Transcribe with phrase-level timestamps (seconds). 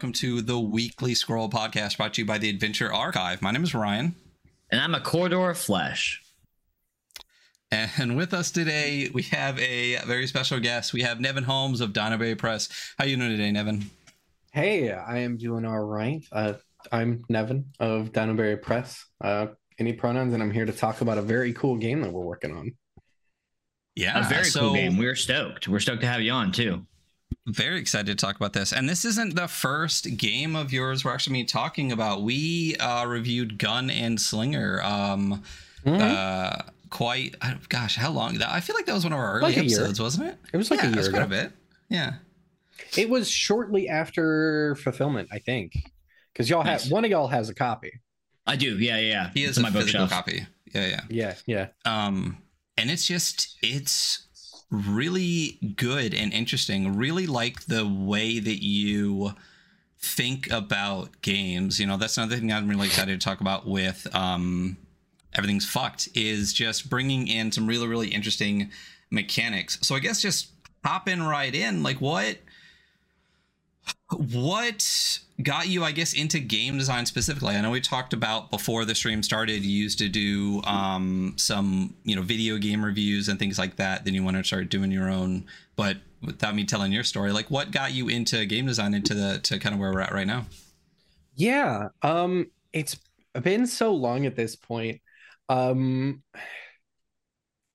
[0.00, 3.42] Hello, and welcome to the Weekly Scroll podcast brought to you by the Adventure Archive.
[3.42, 4.14] My name is Ryan.
[4.70, 6.22] And I'm a corridor of flesh.
[7.70, 10.94] And with us today, we have a very special guest.
[10.94, 12.70] We have Nevyn Holmes of Dinoberry Press.
[12.98, 13.84] How you doing today, Nevyn?
[14.52, 16.24] Hey, I am doing all right.
[16.32, 16.54] Uh,
[16.90, 19.04] I'm Nevyn of Dinoberry Press.
[19.22, 22.24] Uh, any pronouns, and I'm here to talk about a very cool game that we're
[22.24, 22.72] working on.
[23.96, 24.96] Yeah, a very so, cool game.
[24.96, 25.68] We're stoked.
[25.68, 26.86] We're stoked to have you on too.
[27.46, 28.72] Very excited to talk about this.
[28.72, 32.22] And this isn't the first game of yours we're actually talking about.
[32.22, 34.80] We uh, reviewed Gun and Slinger.
[34.82, 35.42] Um,
[35.84, 36.00] mm-hmm.
[36.00, 37.36] uh, quite,
[37.68, 38.38] gosh, how long?
[38.38, 40.04] That I feel like that was one of our early like episodes, year.
[40.04, 40.38] wasn't it?
[40.52, 41.10] It was like yeah, a year ago.
[41.10, 41.52] Quite a bit.
[41.88, 42.14] Yeah.
[42.96, 45.74] It was shortly after fulfillment, I think,
[46.32, 46.84] because y'all nice.
[46.84, 48.00] have one of y'all has a copy.
[48.46, 48.78] I do.
[48.78, 49.30] Yeah, yeah.
[49.34, 50.10] He has my physical bookshelf.
[50.10, 50.46] copy.
[50.74, 51.66] Yeah, yeah, yeah, yeah.
[51.84, 52.38] Um,
[52.76, 54.26] and it's just it's
[54.70, 56.96] really good and interesting.
[56.96, 59.34] Really like the way that you
[59.98, 61.78] think about games.
[61.78, 64.76] You know, that's another thing I'm really excited to talk about with um,
[65.34, 68.70] Everything's Fucked is just bringing in some really, really interesting
[69.10, 69.78] mechanics.
[69.82, 70.48] So I guess just
[70.84, 72.38] hopping right in, like what
[74.32, 77.54] what got you i guess into game design specifically?
[77.56, 81.94] I know we talked about before the stream started you used to do um, some
[82.04, 84.90] you know video game reviews and things like that then you want to start doing
[84.90, 85.46] your own.
[85.76, 89.38] But without me telling your story like what got you into game design into the
[89.44, 90.46] to kind of where we're at right now?
[91.34, 92.96] Yeah um it's
[93.42, 95.00] been so long at this point.
[95.48, 96.22] Um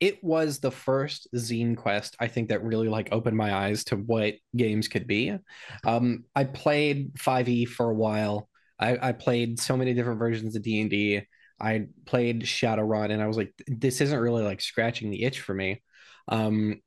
[0.06, 3.96] it was the first zine quest i think that really like opened my eyes to
[3.96, 5.36] what games could be.
[5.84, 8.50] Um, i played 5e for a while.
[8.80, 11.22] I, I played so many different versions of d&d
[11.60, 15.54] i played shadowrun and i was like this isn't really like scratching the itch for
[15.54, 15.82] me.
[16.28, 16.82] Um,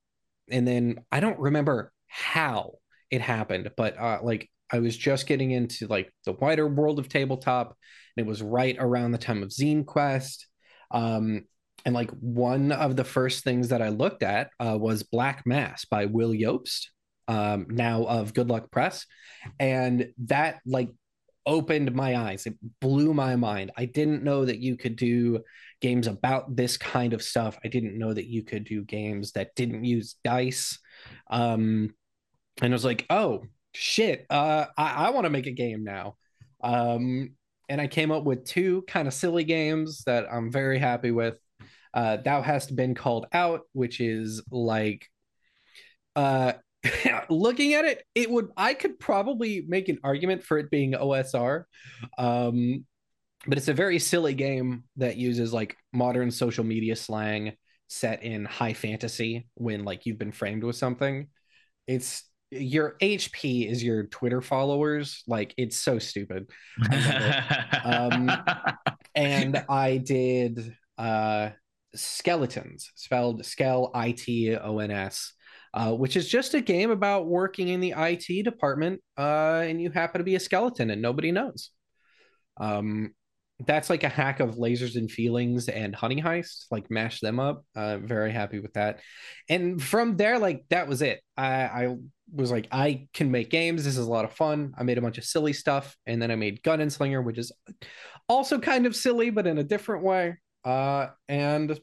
[0.51, 2.73] and then i don't remember how
[3.11, 7.09] it happened but uh, like i was just getting into like the wider world of
[7.09, 7.77] tabletop
[8.19, 10.49] and it was right around the time of zine quest.
[10.91, 11.45] Um,
[11.89, 15.87] and like one of the first things that I looked at uh, was Black Mass
[15.87, 16.89] by Will Jobst,
[17.29, 19.07] um, now of Good Luck Press,
[19.59, 20.91] and that like
[21.47, 22.45] opened my eyes.
[22.45, 23.71] It blew my mind.
[23.75, 25.41] I didn't know that you could do
[25.81, 27.59] games about this kind of stuff.
[27.65, 30.79] I didn't know that you could do games that didn't use dice.
[31.31, 31.95] Um,
[32.61, 36.17] and I was like, oh shit, uh, I, I want to make a game now.
[36.63, 37.31] Um,
[37.71, 41.37] and I came up with two kind of silly games that I'm very happy with
[41.95, 45.07] uh, thou hast been called out, which is like
[46.17, 46.53] uh
[47.29, 51.65] looking at it, it would I could probably make an argument for it being OSR.
[52.17, 52.85] Um,
[53.47, 57.53] but it's a very silly game that uses like modern social media slang
[57.89, 61.29] set in high fantasy when like you've been framed with something.
[61.87, 65.23] It's your HP is your Twitter followers.
[65.27, 66.51] Like it's so stupid.
[67.85, 68.31] um,
[69.15, 71.51] and I did uh
[71.99, 75.33] Skeletons, spelled Skell I T O N S,
[75.75, 79.91] uh, which is just a game about working in the IT department uh, and you
[79.91, 81.71] happen to be a skeleton and nobody knows.
[82.59, 83.15] Um,
[83.67, 87.65] that's like a hack of lasers and feelings and honey heist, like mash them up.
[87.75, 89.01] Uh, very happy with that.
[89.49, 91.21] And from there, like that was it.
[91.37, 91.97] I, I
[92.33, 93.85] was like, I can make games.
[93.85, 94.75] This is a lot of fun.
[94.79, 97.39] I made a bunch of silly stuff, and then I made Gun and Slinger, which
[97.39, 97.51] is
[98.29, 100.37] also kind of silly, but in a different way.
[100.65, 101.81] Uh, and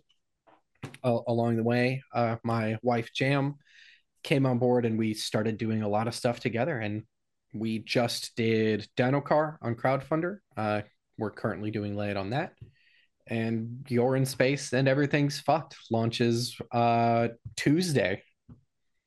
[1.04, 3.56] uh, along the way, uh, my wife Jam
[4.24, 6.80] came on board, and we started doing a lot of stuff together.
[6.80, 7.04] And
[7.54, 10.40] we just did Dino Car on Crowdfunder.
[10.58, 10.82] Uh,
[11.18, 12.54] we're currently doing Lay It on that.
[13.28, 18.22] And You're in Space and Everything's Fucked launches uh, Tuesday.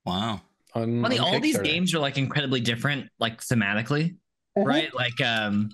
[0.05, 0.41] Wow.
[0.75, 4.17] On, Funny, on all these games are like incredibly different, like thematically,
[4.57, 4.65] mm-hmm.
[4.65, 4.95] right?
[4.95, 5.71] Like, um,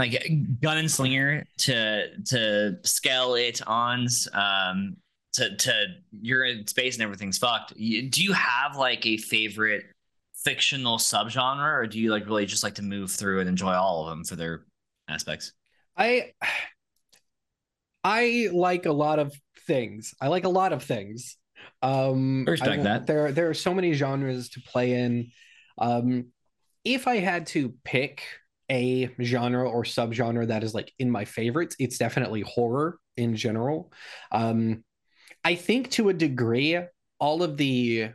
[0.00, 0.22] like
[0.62, 4.96] gun and slinger to to scale it on um
[5.34, 5.86] to to
[6.20, 7.74] you're in space and everything's fucked.
[7.76, 9.84] Do you have like a favorite
[10.34, 14.04] fictional subgenre or do you like really just like to move through and enjoy all
[14.04, 14.64] of them for their
[15.08, 15.52] aspects?
[15.96, 16.32] I
[18.02, 19.34] i like a lot of
[19.66, 20.14] things.
[20.20, 21.36] I like a lot of things.
[21.82, 23.06] Um I respect I, that.
[23.06, 25.30] There there are so many genres to play in.
[25.78, 26.26] Um
[26.82, 28.22] if i had to pick
[28.70, 33.92] a genre or subgenre that is like in my favorites, it's definitely horror in general.
[34.30, 34.84] Um,
[35.44, 36.78] I think to a degree,
[37.18, 38.10] all of the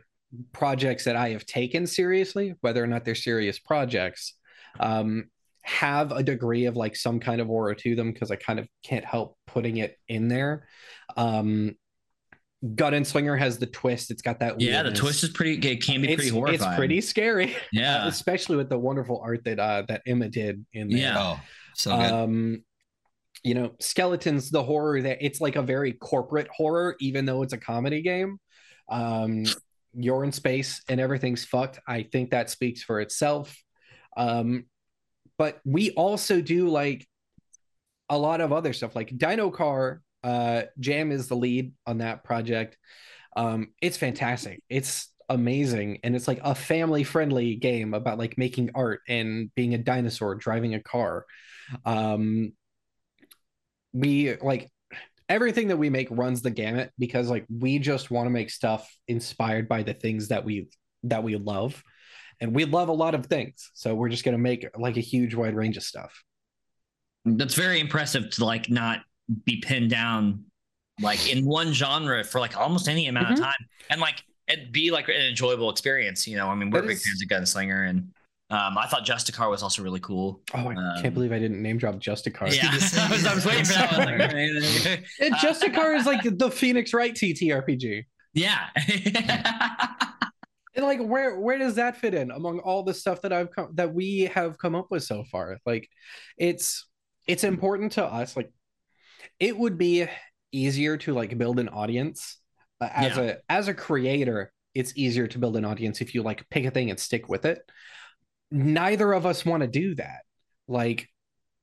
[0.52, 4.34] projects that I have taken seriously, whether or not they're serious projects,
[4.80, 5.30] um,
[5.62, 8.68] have a degree of like some kind of aura to them because I kind of
[8.84, 10.68] can't help putting it in there.
[11.16, 11.76] Um,
[12.64, 14.10] Gunslinger has the twist.
[14.10, 14.60] It's got that.
[14.60, 15.54] Yeah, the twist is pretty.
[15.68, 16.70] It can be it's, pretty horrifying.
[16.70, 17.56] It's pretty scary.
[17.72, 20.98] Yeah, especially with the wonderful art that uh, that Emma did in there.
[20.98, 21.14] Yeah.
[21.18, 21.40] Oh,
[21.74, 22.12] so good.
[22.12, 22.64] Um,
[23.46, 24.50] you know, skeletons.
[24.50, 28.40] The horror that it's like a very corporate horror, even though it's a comedy game.
[28.88, 29.44] Um,
[29.94, 31.78] you're in space and everything's fucked.
[31.86, 33.56] I think that speaks for itself.
[34.16, 34.64] Um,
[35.38, 37.06] but we also do like
[38.08, 40.02] a lot of other stuff, like Dino Car.
[40.24, 42.76] Uh, Jam is the lead on that project.
[43.36, 44.60] Um, it's fantastic.
[44.68, 49.78] It's amazing, and it's like a family-friendly game about like making art and being a
[49.78, 51.26] dinosaur driving a car.
[51.84, 52.52] Um,
[53.92, 54.70] we like
[55.28, 58.88] everything that we make runs the gamut because like we just want to make stuff
[59.08, 60.68] inspired by the things that we
[61.04, 61.82] that we love.
[62.40, 63.70] And we love a lot of things.
[63.74, 66.22] So we're just going to make like a huge wide range of stuff.
[67.24, 69.00] That's very impressive to like not
[69.44, 70.44] be pinned down
[71.00, 73.34] like in one genre for like almost any amount mm-hmm.
[73.34, 73.66] of time.
[73.90, 76.48] And like it be like an enjoyable experience you know?
[76.48, 77.04] I mean we're that big is...
[77.04, 78.12] fans of gunslinger and
[78.48, 80.40] um, I thought Justicar was also really cool.
[80.54, 82.54] Oh, I um, can't believe I didn't name drop Justicar.
[82.54, 84.08] Yeah, I, was, I was waiting for that one.
[85.20, 88.04] and Justicar is like the Phoenix Wright TTRPG.
[88.34, 88.68] Yeah.
[90.76, 93.70] and like, where where does that fit in among all the stuff that I've come
[93.74, 95.58] that we have come up with so far?
[95.66, 95.88] Like,
[96.38, 96.86] it's
[97.26, 98.36] it's important to us.
[98.36, 98.52] Like,
[99.40, 100.06] it would be
[100.52, 102.38] easier to like build an audience
[102.80, 103.22] uh, as yeah.
[103.22, 104.52] a as a creator.
[104.72, 107.44] It's easier to build an audience if you like pick a thing and stick with
[107.44, 107.58] it
[108.50, 110.20] neither of us want to do that.
[110.68, 111.08] Like,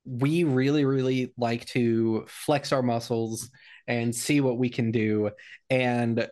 [0.05, 3.49] we really, really like to flex our muscles
[3.87, 5.29] and see what we can do
[5.69, 6.27] and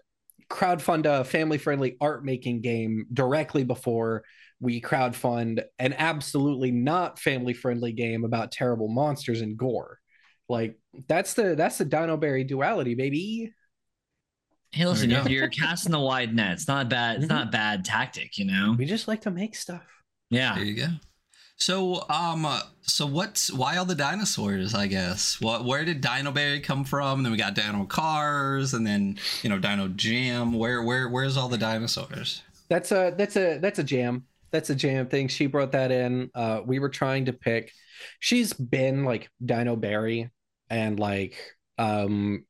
[0.49, 4.23] crowdfund a family friendly art making game directly before
[4.59, 9.97] we crowdfund an absolutely not family friendly game about terrible monsters and gore.
[10.47, 10.77] Like
[11.07, 13.53] that's the that's the Dinoberry duality, baby.
[14.71, 17.17] Hey, listen, you're casting the wide net, it's not bad.
[17.17, 17.33] It's mm-hmm.
[17.33, 18.75] not a bad tactic, you know.
[18.77, 19.83] We just like to make stuff.
[20.31, 20.55] Yeah.
[20.55, 20.87] There you go.
[21.57, 22.47] So, um,
[22.81, 24.73] so what's why all the dinosaurs?
[24.73, 27.19] I guess what where did Dinoberry come from?
[27.19, 30.53] And then we got Dino Cars, and then you know Dino Jam.
[30.53, 32.41] Where where where's all the dinosaurs?
[32.67, 34.25] That's a that's a that's a jam.
[34.49, 35.27] That's a jam thing.
[35.27, 36.31] She brought that in.
[36.33, 37.71] Uh, we were trying to pick.
[38.19, 40.31] She's been like Dinoberry,
[40.69, 41.35] and like
[41.77, 42.43] um,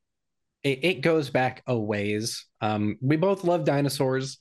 [0.64, 2.46] it, it goes back a ways.
[2.62, 4.38] Um, we both love dinosaurs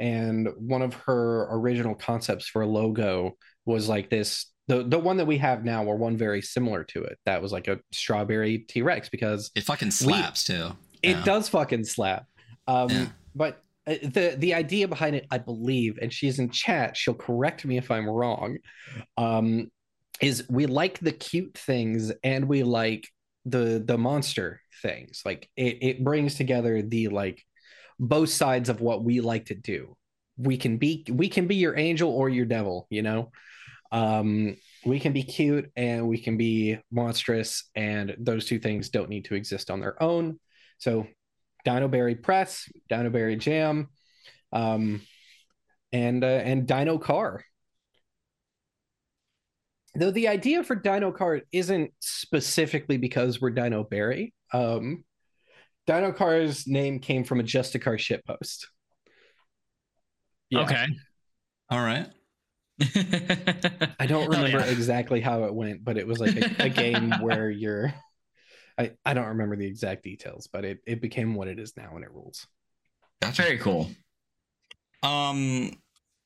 [0.00, 3.36] and one of her original concepts for a logo
[3.66, 7.02] was like this the the one that we have now or one very similar to
[7.04, 11.24] it that was like a strawberry t-rex because it fucking slaps we, too it yeah.
[11.24, 12.26] does fucking slap
[12.66, 13.06] um yeah.
[13.34, 17.64] but uh, the the idea behind it i believe and she's in chat she'll correct
[17.64, 18.56] me if i'm wrong
[19.18, 19.70] um
[20.20, 23.06] is we like the cute things and we like
[23.44, 27.42] the the monster things like it, it brings together the like
[28.00, 29.96] both sides of what we like to do.
[30.38, 33.30] We can be we can be your angel or your devil, you know.
[33.92, 34.56] Um,
[34.86, 39.26] we can be cute and we can be monstrous, and those two things don't need
[39.26, 40.40] to exist on their own.
[40.78, 41.06] So,
[41.66, 43.88] Dinoberry Press, Dinoberry Jam,
[44.52, 45.02] um,
[45.92, 47.44] and uh, and Dino Car.
[49.94, 54.32] Though the idea for Dino Car isn't specifically because we're Dinoberry.
[54.54, 55.04] Um,
[55.86, 58.66] Dino Car's name came from a Justicar shitpost.
[60.50, 60.60] Yeah.
[60.60, 60.86] Okay.
[61.70, 62.06] All right.
[64.00, 64.64] I don't remember yeah.
[64.64, 67.92] exactly how it went, but it was like a, a game where you're.
[68.78, 71.92] I, I don't remember the exact details, but it, it became what it is now
[71.96, 72.46] and it rules.
[73.20, 73.90] That's very cool.
[75.02, 75.72] Um,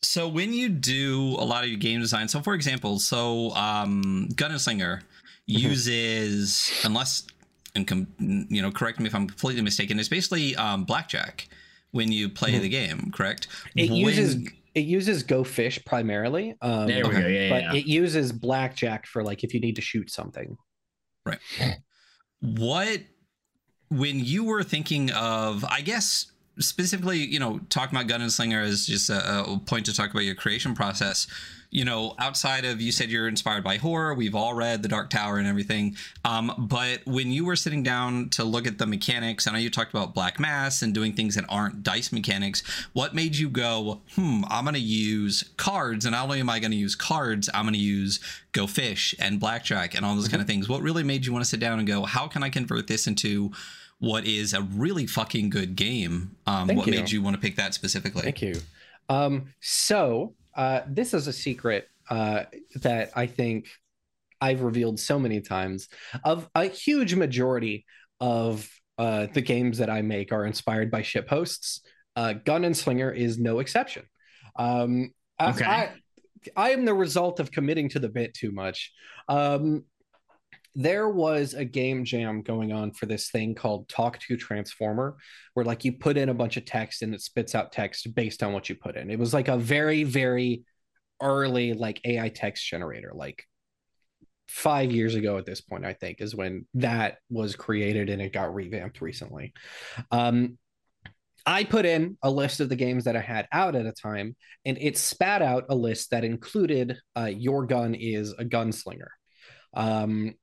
[0.02, 4.28] so when you do a lot of your game design, so for example, so um,
[4.34, 5.02] Gunslinger mm-hmm.
[5.46, 7.26] uses unless
[7.74, 9.98] and com- you know, correct me if I'm completely mistaken.
[9.98, 11.48] It's basically um, blackjack
[11.90, 12.62] when you play mm-hmm.
[12.62, 13.10] the game.
[13.12, 13.48] Correct?
[13.76, 13.98] It when...
[13.98, 16.56] uses it uses Go Fish primarily.
[16.60, 17.22] Um, there we okay.
[17.22, 17.28] go.
[17.28, 17.74] Yeah, but yeah.
[17.74, 20.56] it uses blackjack for like if you need to shoot something.
[21.24, 21.38] Right.
[22.40, 23.00] what
[23.90, 29.10] when you were thinking of, I guess specifically, you know, talking about Gunslinger is just
[29.10, 31.26] a, a point to talk about your creation process
[31.74, 35.10] you know, outside of you said you're inspired by horror, we've all read The Dark
[35.10, 35.96] Tower and everything.
[36.24, 39.70] Um, but when you were sitting down to look at the mechanics, I know you
[39.70, 42.62] talked about Black Mass and doing things that aren't dice mechanics.
[42.92, 46.60] What made you go, hmm, I'm going to use cards, and not only am I
[46.60, 48.20] going to use cards, I'm going to use
[48.52, 50.30] Go Fish and Blackjack and all those mm-hmm.
[50.30, 50.68] kind of things.
[50.68, 53.08] What really made you want to sit down and go, how can I convert this
[53.08, 53.50] into
[53.98, 56.36] what is a really fucking good game?
[56.46, 56.92] Um, what you.
[56.92, 58.22] made you want to pick that specifically?
[58.22, 58.60] Thank you.
[59.08, 62.44] Um, so uh, this is a secret uh,
[62.76, 63.68] that I think
[64.40, 65.88] I've revealed so many times
[66.24, 67.86] of a huge majority
[68.20, 71.80] of uh, the games that I make are inspired by ship hosts.
[72.16, 74.04] Uh, Gun and Slinger is no exception.
[74.56, 75.64] Um, okay.
[75.64, 75.90] I,
[76.56, 78.92] I am the result of committing to the bit too much.
[79.28, 79.84] Um,
[80.74, 85.16] there was a game jam going on for this thing called Talk to Transformer,
[85.54, 88.42] where like you put in a bunch of text and it spits out text based
[88.42, 89.10] on what you put in.
[89.10, 90.64] It was like a very, very
[91.20, 93.44] early like AI text generator, like
[94.48, 98.32] five years ago at this point, I think, is when that was created and it
[98.32, 99.52] got revamped recently.
[100.10, 100.58] Um,
[101.46, 104.34] I put in a list of the games that I had out at a time,
[104.64, 109.08] and it spat out a list that included uh, Your Gun is a Gunslinger.
[109.74, 110.34] Um,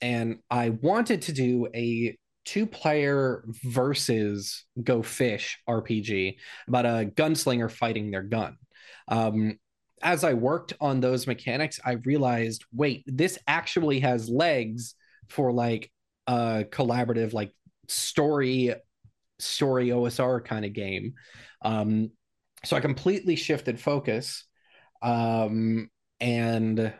[0.00, 6.36] and I wanted to do a two player versus Go Fish RPG
[6.66, 8.56] about a gunslinger fighting their gun.
[9.08, 9.58] Um,
[10.02, 14.94] as I worked on those mechanics, I realized wait, this actually has legs
[15.28, 15.90] for like
[16.26, 17.52] a collaborative, like
[17.88, 18.74] story,
[19.38, 21.14] story OSR kind of game.
[21.62, 22.10] Um,
[22.64, 24.44] so I completely shifted focus.
[25.02, 25.90] Um,
[26.20, 26.92] and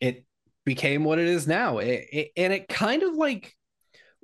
[0.00, 0.24] it
[0.64, 1.78] became what it is now.
[1.78, 3.54] It, it, and it kind of like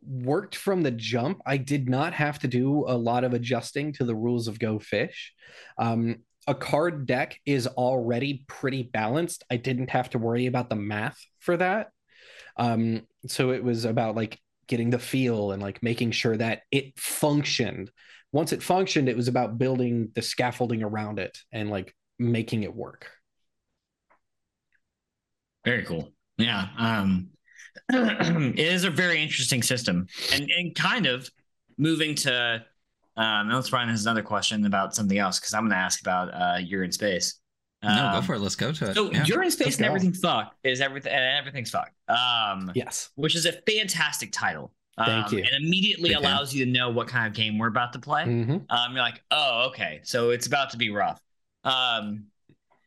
[0.02, 1.42] worked from the jump.
[1.44, 4.78] I did not have to do a lot of adjusting to the rules of Go
[4.78, 5.32] Fish.
[5.78, 6.16] Um,
[6.46, 9.44] a card deck is already pretty balanced.
[9.50, 11.88] I didn't have to worry about the math for that.
[12.56, 16.98] Um, so it was about like getting the feel and like making sure that it
[16.98, 17.90] functioned.
[18.32, 22.74] Once it functioned, it was about building the scaffolding around it and like making it
[22.74, 23.10] work.
[25.64, 26.12] Very cool.
[26.40, 26.68] Yeah.
[26.78, 27.28] Um,
[27.88, 31.28] it is a very interesting system and, and kind of
[31.76, 32.64] moving to
[33.16, 36.28] um, let's Ryan has another question about something else because I'm going to ask about
[36.32, 37.40] uh, you're in space.
[37.82, 38.40] Um, no, go um, for it.
[38.40, 38.94] Let's go to it.
[38.94, 39.24] So yeah.
[39.24, 41.94] you're in space and everything's fucked is everything and everything's fucked.
[42.08, 44.72] Um, yes, which is a fantastic title.
[44.98, 45.44] Thank um, you.
[45.44, 48.24] And immediately allows you to know what kind of game we're about to play.
[48.24, 48.56] Mm-hmm.
[48.68, 51.20] Um, you're like, oh, okay, so it's about to be rough.
[51.64, 52.26] Um,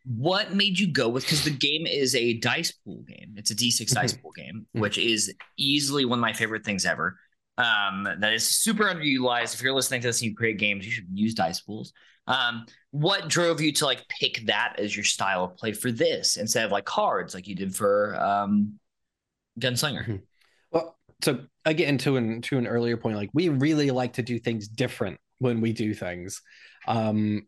[0.06, 3.56] what made you go with because the game is a dice pool game it's a
[3.56, 3.96] d6 mm-hmm.
[3.96, 4.82] dice pool game mm-hmm.
[4.82, 7.18] which is easily one of my favorite things ever
[7.56, 10.92] um, that is super underutilized if you're listening to this and you create games you
[10.92, 11.94] should use dice pools
[12.26, 16.38] um, what drove you to like pick that as your style of play for this
[16.38, 18.74] instead of like cards like you did for um,
[19.60, 20.16] gunslinger mm-hmm.
[20.72, 24.38] well so again to an to an earlier point like we really like to do
[24.40, 26.42] things different when we do things
[26.88, 27.46] um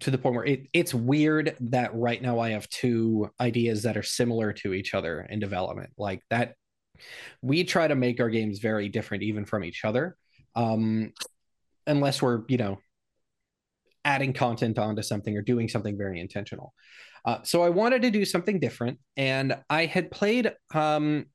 [0.00, 3.96] to the point where it, it's weird that right now I have two ideas that
[3.96, 5.90] are similar to each other in development.
[5.96, 6.54] Like that,
[7.42, 10.16] we try to make our games very different even from each other,
[10.54, 11.12] um,
[11.86, 12.78] unless we're you know
[14.04, 16.74] adding content onto something or doing something very intentional.
[17.24, 21.26] Uh, so I wanted to do something different, and I had played um,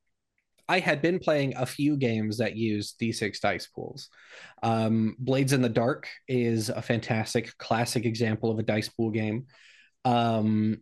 [0.69, 4.07] I had been playing a few games that use D6 dice pools.
[4.61, 9.47] Um, Blades in the Dark is a fantastic classic example of a dice pool game.
[10.05, 10.77] Um,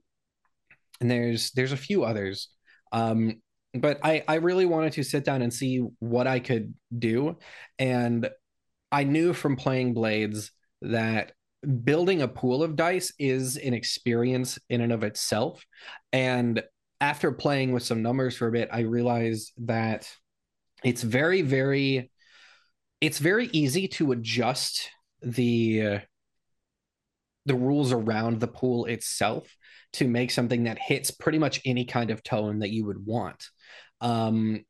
[1.00, 2.50] and there's there's a few others.
[2.92, 3.42] Um,
[3.74, 7.38] but I, I really wanted to sit down and see what I could do.
[7.80, 8.30] And
[8.92, 10.52] I knew from playing Blades
[10.82, 11.32] that
[11.84, 15.66] building a pool of dice is an experience in and of itself.
[16.12, 16.62] And
[17.00, 20.10] after playing with some numbers for a bit, I realized that
[20.84, 22.12] it's very, very,
[23.02, 24.90] it's very easy to adjust
[25.22, 26.00] the
[27.46, 29.56] the rules around the pool itself
[29.94, 33.42] to make something that hits pretty much any kind of tone that you would want.
[34.02, 34.66] Um,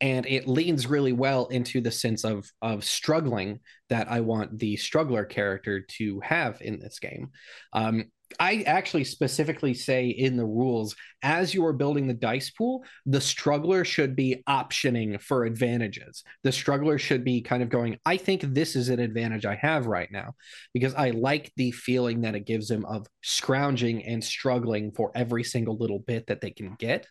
[0.00, 4.76] and it leans really well into the sense of of struggling that I want the
[4.76, 7.30] struggler character to have in this game.
[7.72, 8.04] Um,
[8.40, 13.20] I actually specifically say in the rules, as you are building the dice pool, the
[13.20, 16.22] struggler should be optioning for advantages.
[16.42, 19.86] The struggler should be kind of going, I think this is an advantage I have
[19.86, 20.34] right now,
[20.74, 25.44] because I like the feeling that it gives them of scrounging and struggling for every
[25.44, 27.06] single little bit that they can get.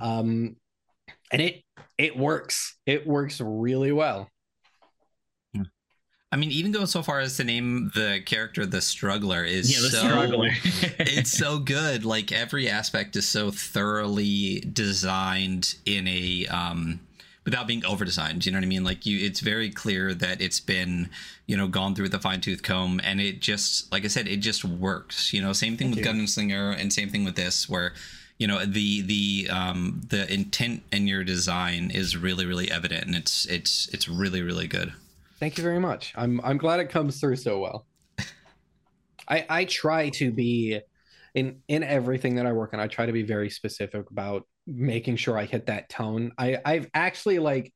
[0.00, 0.56] Um,
[1.30, 1.62] and it
[1.98, 2.78] it works.
[2.86, 4.28] It works really well.
[6.34, 9.82] I mean, even go so far as to name the character the struggler is yeah,
[9.82, 10.48] the so struggler.
[10.98, 12.04] it's so good.
[12.04, 16.98] Like every aspect is so thoroughly designed in a um
[17.44, 18.44] without being over designed.
[18.44, 18.82] You know what I mean?
[18.82, 21.08] Like you it's very clear that it's been,
[21.46, 24.26] you know, gone through with a fine tooth comb and it just like I said,
[24.26, 25.32] it just works.
[25.32, 26.16] You know, same thing Thank with.
[26.16, 27.92] Gunslinger and same thing with this where
[28.38, 33.14] you know the the um the intent in your design is really really evident and
[33.14, 34.92] it's it's it's really really good
[35.40, 36.12] Thank you very much.
[36.16, 37.86] I'm I'm glad it comes through so well.
[39.28, 40.80] I I try to be
[41.34, 42.80] in in everything that I work on.
[42.80, 46.32] I try to be very specific about making sure I hit that tone.
[46.38, 47.72] I I've actually like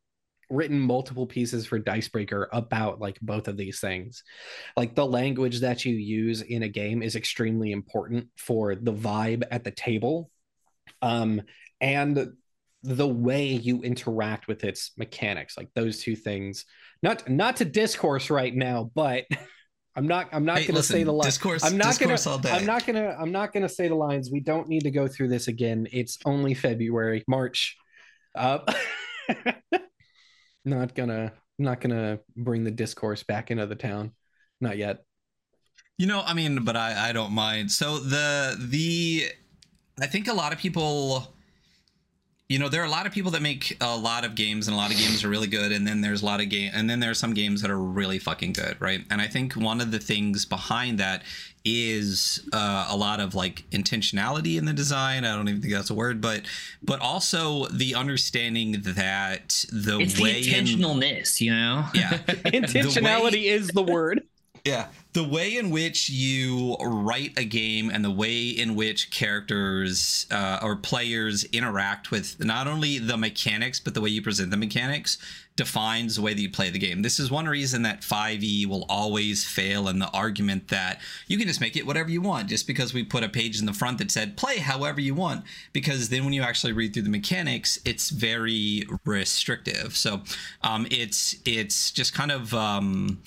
[0.50, 4.22] written multiple pieces for Dicebreaker about like both of these things.
[4.76, 9.42] Like the language that you use in a game is extremely important for the vibe
[9.50, 10.30] at the table.
[11.02, 11.42] Um,
[11.80, 12.32] and
[12.88, 16.64] the way you interact with its mechanics, like those two things.
[17.02, 19.24] Not not to discourse right now, but
[19.96, 20.28] I'm not.
[20.32, 21.26] I'm not hey, going to say the lines.
[21.26, 21.64] Discourse.
[21.64, 22.52] I'm not going to.
[22.52, 23.16] I'm not going to.
[23.18, 24.30] I'm not going to say the lines.
[24.30, 25.88] We don't need to go through this again.
[25.92, 27.76] It's only February, March.
[28.34, 28.60] Uh,
[30.64, 31.32] not gonna.
[31.58, 34.12] Not gonna bring the discourse back into the town.
[34.60, 35.02] Not yet.
[35.96, 37.72] You know, I mean, but I I don't mind.
[37.72, 39.26] So the the
[40.00, 41.34] I think a lot of people
[42.48, 44.74] you know there are a lot of people that make a lot of games and
[44.74, 46.88] a lot of games are really good and then there's a lot of game and
[46.88, 49.04] then there's some games that are really fucking good right?
[49.10, 51.22] And i think one of the things behind that
[51.64, 55.24] is uh, a lot of like intentionality in the design.
[55.24, 56.42] I don't even think that's a word but
[56.82, 61.84] but also the understanding that the it's way the intentionalness in, you know?
[61.94, 62.10] Yeah.
[62.28, 64.22] Intentionality way, is the word
[64.68, 70.26] yeah, the way in which you write a game and the way in which characters
[70.30, 74.58] uh, or players interact with not only the mechanics but the way you present the
[74.58, 75.16] mechanics
[75.56, 77.00] defines the way that you play the game.
[77.00, 81.48] This is one reason that 5e will always fail in the argument that you can
[81.48, 83.96] just make it whatever you want just because we put a page in the front
[83.98, 87.78] that said play however you want because then when you actually read through the mechanics
[87.86, 89.96] it's very restrictive.
[89.96, 90.20] So
[90.62, 93.22] um, it's it's just kind of um,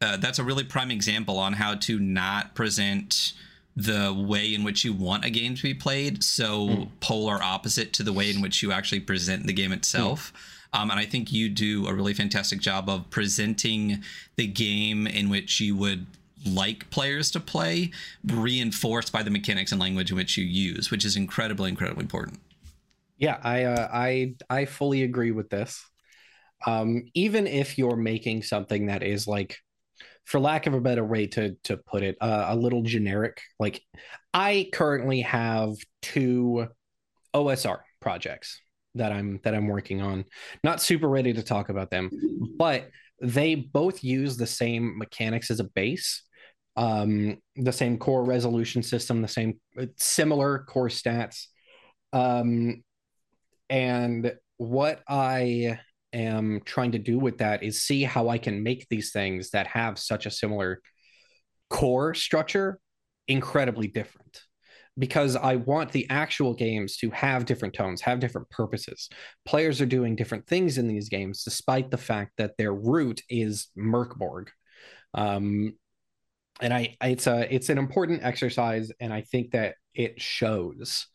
[0.00, 3.32] uh, that's a really prime example on how to not present
[3.76, 6.88] the way in which you want a game to be played so mm.
[7.00, 10.32] polar opposite to the way in which you actually present the game itself
[10.72, 10.80] mm.
[10.80, 14.02] um, and i think you do a really fantastic job of presenting
[14.36, 16.06] the game in which you would
[16.46, 17.90] like players to play
[18.24, 22.38] reinforced by the mechanics and language in which you use which is incredibly incredibly important
[23.18, 25.84] yeah i uh, i i fully agree with this
[26.66, 29.58] um, even if you're making something that is like
[30.24, 33.40] for lack of a better way to to put it, uh, a little generic.
[33.58, 33.82] Like
[34.32, 36.68] I currently have two
[37.34, 38.60] OSR projects
[38.94, 40.24] that I'm that I'm working on.
[40.62, 42.10] Not super ready to talk about them,
[42.58, 46.22] but they both use the same mechanics as a base.
[46.76, 49.60] Um, the same core resolution system, the same
[49.96, 51.46] similar core stats.
[52.12, 52.82] Um,
[53.70, 55.78] and what I
[56.14, 59.66] am trying to do with that is see how I can make these things that
[59.68, 60.80] have such a similar
[61.70, 62.78] core structure
[63.28, 64.42] incredibly different
[64.96, 69.08] because I want the actual games to have different tones, have different purposes.
[69.44, 73.68] Players are doing different things in these games, despite the fact that their root is
[73.76, 74.50] Mörk Borg.
[75.12, 75.74] Um,
[76.60, 81.06] and I, it's a, it's an important exercise, and I think that it shows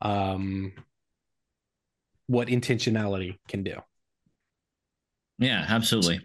[0.00, 0.72] um,
[2.26, 3.80] what intentionality can do.
[5.38, 6.20] Yeah, absolutely.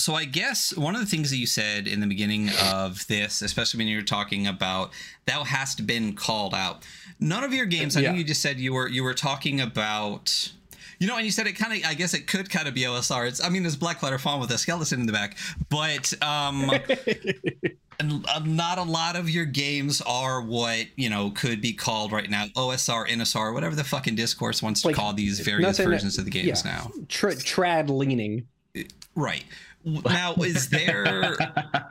[0.00, 3.42] So I guess one of the things that you said in the beginning of this,
[3.42, 4.92] especially when you were talking about
[5.26, 6.86] thou hast been called out.
[7.18, 8.08] None of your games, I yeah.
[8.08, 10.52] think you just said you were you were talking about
[10.98, 12.82] you know, and you said it kind of, I guess it could kind of be
[12.82, 13.28] OSR.
[13.28, 15.36] It's, I mean, there's black letter font with a skeleton in the back,
[15.68, 16.70] but um,
[18.00, 22.28] uh, not a lot of your games are what you know could be called right
[22.28, 26.24] now OSR, NSR, whatever the fucking discourse wants to call these various versions that, of
[26.24, 26.90] the games yeah, now.
[27.08, 28.46] Tra- trad leaning,
[29.14, 29.44] right?
[30.04, 31.36] Now, is there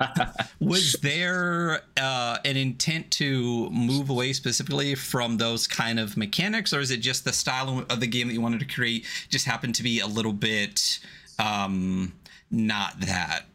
[0.60, 6.80] was there uh, an intent to move away specifically from those kind of mechanics, or
[6.80, 9.76] is it just the style of the game that you wanted to create just happened
[9.76, 11.00] to be a little bit
[11.40, 12.14] um,
[12.52, 13.46] not that?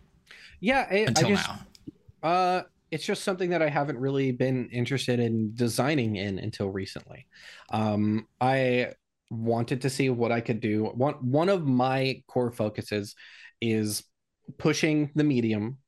[0.61, 1.59] Yeah, it, until just, now
[2.23, 7.27] uh, it's just something that I haven't really been interested in designing in until recently.
[7.71, 8.93] Um, I
[9.31, 10.85] wanted to see what I could do.
[10.85, 13.15] One one of my core focuses
[13.61, 14.05] is
[14.59, 15.79] pushing the medium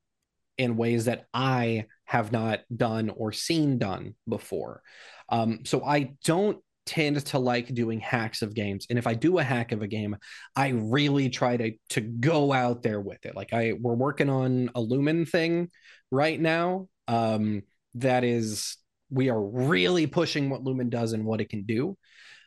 [0.57, 4.81] in ways that I have not done or seen done before.
[5.29, 9.39] Um, so I don't tend to like doing hacks of games and if i do
[9.39, 10.15] a hack of a game
[10.55, 14.69] i really try to to go out there with it like i we're working on
[14.75, 15.69] a lumen thing
[16.11, 17.63] right now um
[17.95, 18.77] that is
[19.09, 21.97] we are really pushing what lumen does and what it can do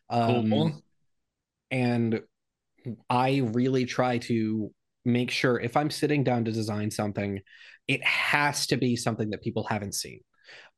[0.09, 0.83] um cool.
[1.73, 2.23] and
[3.11, 4.73] i really try to
[5.09, 7.40] make sure if i'm sitting down to design something
[7.87, 10.21] it has to be something that people haven't seen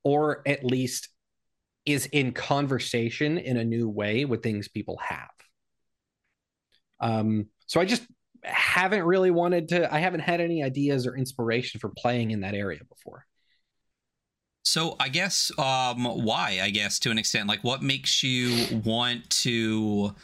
[0.04, 1.08] or at least
[1.86, 5.28] is in conversation in a new way with things people have.
[7.00, 8.02] Um, so I just
[8.44, 12.54] haven't really wanted to, I haven't had any ideas or inspiration for playing in that
[12.54, 13.24] area before.
[14.62, 16.60] So I guess um, why?
[16.62, 20.14] I guess to an extent, like what makes you want to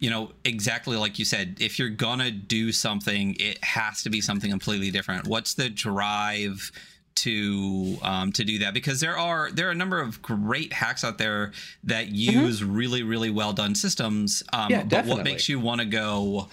[0.00, 4.20] you know, exactly like you said, if you're gonna do something, it has to be
[4.22, 5.26] something completely different.
[5.26, 6.72] What's the drive
[7.16, 8.72] to um, to do that?
[8.72, 11.52] Because there are there are a number of great hacks out there
[11.84, 12.14] that mm-hmm.
[12.14, 12.74] use mm-hmm.
[12.74, 14.42] really really well done systems.
[14.54, 15.14] Um, yeah, but definitely.
[15.16, 16.48] what makes you want to go?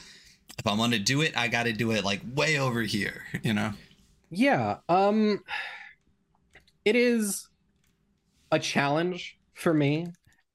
[0.59, 3.23] If I'm gonna do it, I got to do it like way over here.
[3.43, 3.71] You know?
[4.29, 4.77] Yeah.
[4.89, 5.43] Um.
[6.83, 7.47] It is
[8.51, 10.07] a challenge for me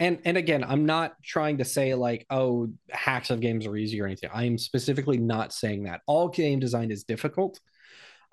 [0.03, 4.01] and and again i'm not trying to say like oh hacks of games are easy
[4.01, 4.31] or anything.
[4.33, 6.01] I'm specifically not saying that.
[6.07, 7.61] All game design is difficult.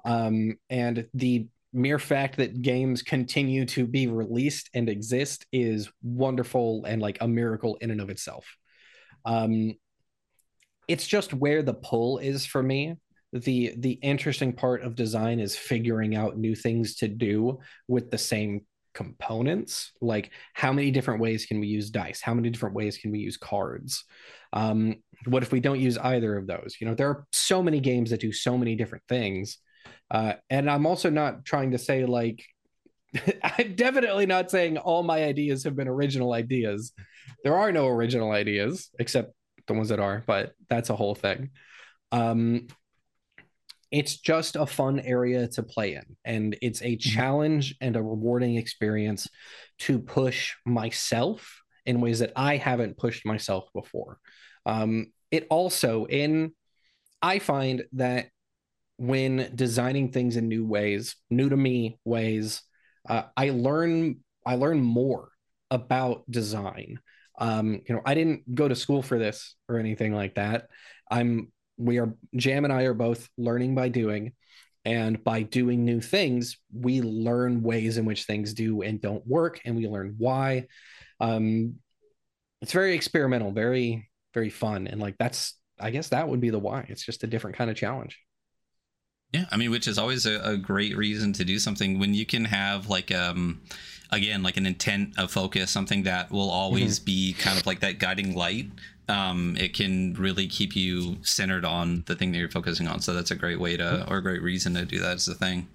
[0.06, 6.86] Um, and the mere fact that games continue to be released and exist is wonderful
[6.86, 8.46] and like a miracle in and of itself.
[9.26, 9.74] Um,
[10.88, 12.96] it's just where the pull is for me.
[13.32, 18.18] The the interesting part of design is figuring out new things to do with the
[18.18, 18.62] same
[19.00, 22.20] components like how many different ways can we use dice?
[22.20, 24.04] How many different ways can we use cards?
[24.52, 26.76] Um, what if we don't use either of those?
[26.82, 29.58] You know there are so many games that do so many different things.
[30.12, 32.44] Uh, and i'm also not trying to say like
[33.44, 36.92] i'm definitely not saying all my ideas have been original ideas.
[37.44, 39.32] There are no original ideas except
[39.68, 41.52] the ones that are but that's a whole thing.
[42.12, 42.68] Um,
[43.92, 47.10] it's just a fun area to play in and it's a mm-hmm.
[47.10, 49.28] challenge and a rewarding experience
[49.80, 54.20] to push myself in ways that i haven't pushed myself before.
[54.66, 56.54] Um, it also in
[57.22, 58.28] i find that
[58.98, 62.62] when designing things in new ways new to me ways
[63.08, 65.30] uh, i learn i learn more
[65.72, 67.00] about design.
[67.40, 70.68] Um, you know i didn't go to school for this or anything like that.
[71.10, 74.34] I'm we are Jam and I are both learning by doing.
[74.86, 79.60] And by doing new things, we learn ways in which things do and don't work,
[79.66, 80.68] and we learn why.
[81.20, 81.76] Um,
[82.62, 84.88] it's very experimental, very, very fun.
[84.88, 86.86] And like that's I guess that would be the why.
[86.90, 88.20] It's just a different kind of challenge.
[89.34, 92.26] Yeah, I mean, which is always a, a great reason to do something when you
[92.26, 93.62] can have like um
[94.12, 97.06] again like an intent of focus, something that will always mm-hmm.
[97.06, 98.72] be kind of like that guiding light
[99.10, 103.02] um, it can really keep you centered on the thing that you're focusing on.
[103.02, 105.36] So that's a great way to, or a great reason to do that as a
[105.36, 105.68] thing.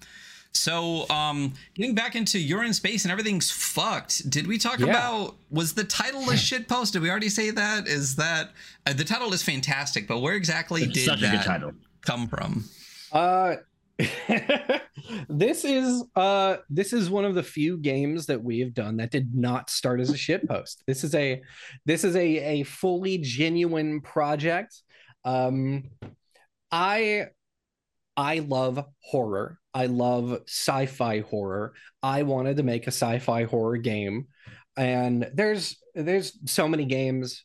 [0.53, 4.29] So, um, getting back into you're in space and everything's fucked.
[4.29, 4.85] Did we talk yeah.
[4.85, 6.93] about was the title a shit post?
[6.93, 7.89] Did we already say that?
[7.89, 8.51] Is that
[8.87, 12.63] uh, the title is fantastic, but where exactly it's did that come from?
[13.11, 13.57] Uh,
[15.29, 19.11] this is uh this is one of the few games that we have done that
[19.11, 20.83] did not start as a shit post.
[20.85, 21.41] This is a
[21.85, 24.81] this is a a fully genuine project.
[25.23, 25.91] Um
[26.71, 27.27] I
[28.17, 29.59] I love horror.
[29.73, 31.73] I love sci-fi horror.
[32.03, 34.27] I wanted to make a sci-fi horror game
[34.77, 37.44] and there's there's so many games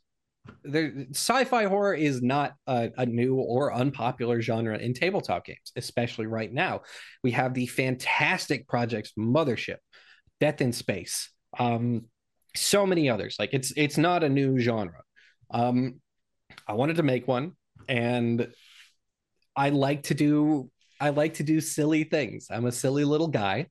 [0.64, 6.26] there sci-fi horror is not a, a, new or unpopular genre in tabletop games especially
[6.26, 6.80] right now.
[7.22, 9.76] We have the fantastic projects mothership
[10.40, 12.06] death in space um
[12.56, 13.36] so many others.
[13.38, 15.02] Like it's it's not a new genre.
[15.50, 16.00] Um
[16.66, 17.52] i wanted to make one
[17.88, 18.48] and
[19.54, 20.68] i like to do
[21.00, 22.48] i like to do silly things.
[22.50, 23.66] I'm a silly little guy.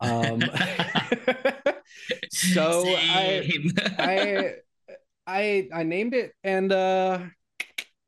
[0.00, 0.40] Um
[2.30, 3.72] so Same.
[3.98, 4.54] i i
[5.26, 7.20] I I named it and uh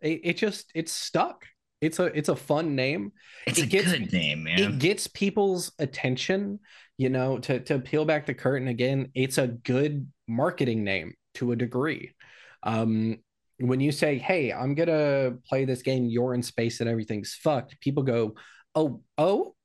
[0.01, 1.45] it, it just it's stuck.
[1.81, 3.13] It's a it's a fun name.
[3.47, 4.59] It's it a gets, good name, man.
[4.59, 6.61] It gets people's attention,
[6.97, 11.53] you know, to to peel back the curtain again, it's a good marketing name to
[11.53, 12.15] a degree.
[12.63, 13.19] Um
[13.61, 17.35] when you say, "Hey, I'm going to play this game, you're in space and everything's
[17.35, 18.37] fucked." People go,
[18.77, 19.57] "Oh, oh,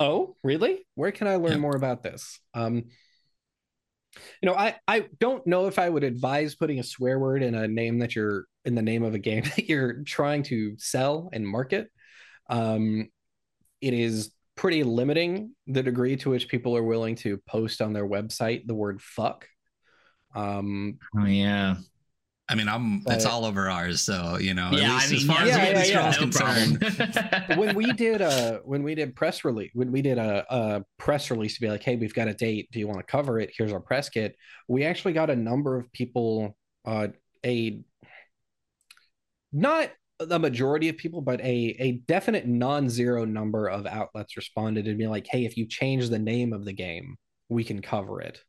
[0.00, 0.86] oh, really?
[0.94, 1.58] Where can I learn yeah.
[1.58, 2.84] more about this?" Um
[4.42, 7.54] you know, I I don't know if I would advise putting a swear word in
[7.54, 11.30] a name that you're in the name of a game that you're trying to sell
[11.32, 11.88] and market.
[12.48, 13.08] Um,
[13.80, 18.06] it is pretty limiting the degree to which people are willing to post on their
[18.06, 19.46] website the word fuck.
[20.34, 21.76] Um, oh yeah.
[22.48, 24.70] I mean, I'm but, it's all over ours, so you know.
[24.72, 27.56] Yeah, I mean, as far yeah, as yeah, yeah, no concerned.
[27.58, 31.30] when we did a when we did press release, when we did a, a press
[31.30, 32.68] release to be like, hey, we've got a date.
[32.70, 33.50] Do you want to cover it?
[33.56, 34.36] Here's our press kit.
[34.68, 37.08] We actually got a number of people, uh,
[37.44, 37.80] a
[39.52, 44.98] not the majority of people, but a a definite non-zero number of outlets responded and
[44.98, 47.16] be like, hey, if you change the name of the game,
[47.48, 48.40] we can cover it.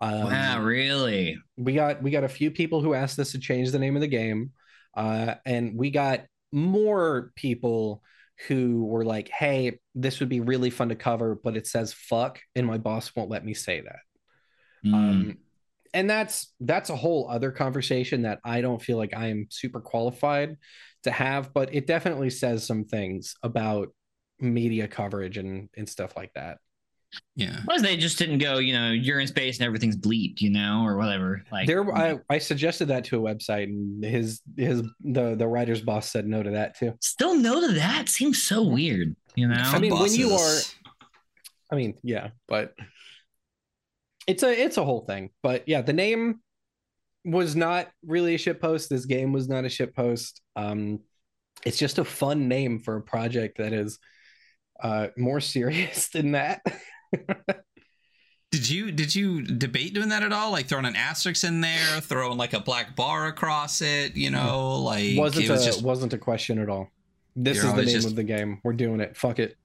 [0.00, 1.38] Um, wow, really?
[1.56, 4.02] We got we got a few people who asked us to change the name of
[4.02, 4.52] the game,
[4.94, 8.02] uh, and we got more people
[8.48, 12.40] who were like, "Hey, this would be really fun to cover, but it says fuck,
[12.54, 14.00] and my boss won't let me say that."
[14.84, 14.94] Mm.
[14.94, 15.38] Um,
[15.94, 19.80] and that's that's a whole other conversation that I don't feel like I am super
[19.80, 20.56] qualified
[21.04, 23.88] to have, but it definitely says some things about
[24.38, 26.58] media coverage and and stuff like that.
[27.34, 27.60] Yeah.
[27.66, 30.82] Was they just didn't go, you know, you're in space and everything's bleep, you know,
[30.84, 31.42] or whatever.
[31.52, 35.82] Like there, I, I suggested that to a website, and his his the the writer's
[35.82, 36.94] boss said no to that too.
[37.00, 39.56] Still no to that seems so weird, you know.
[39.56, 40.58] I mean, when you are,
[41.70, 42.74] I mean, yeah, but
[44.26, 45.30] it's a it's a whole thing.
[45.42, 46.40] But yeah, the name
[47.24, 48.88] was not really a shit post.
[48.88, 50.40] This game was not a shit post.
[50.54, 51.00] Um,
[51.66, 53.98] it's just a fun name for a project that is
[54.82, 56.62] uh more serious than that.
[58.50, 60.50] Did you did you debate doing that at all?
[60.50, 64.76] Like throwing an asterisk in there, throwing like a black bar across it, you know,
[64.76, 65.82] like wasn't was a just...
[65.82, 66.90] wasn't a question at all.
[67.34, 68.06] This is the name just...
[68.06, 68.60] of the game.
[68.64, 69.16] We're doing it.
[69.16, 69.56] Fuck it.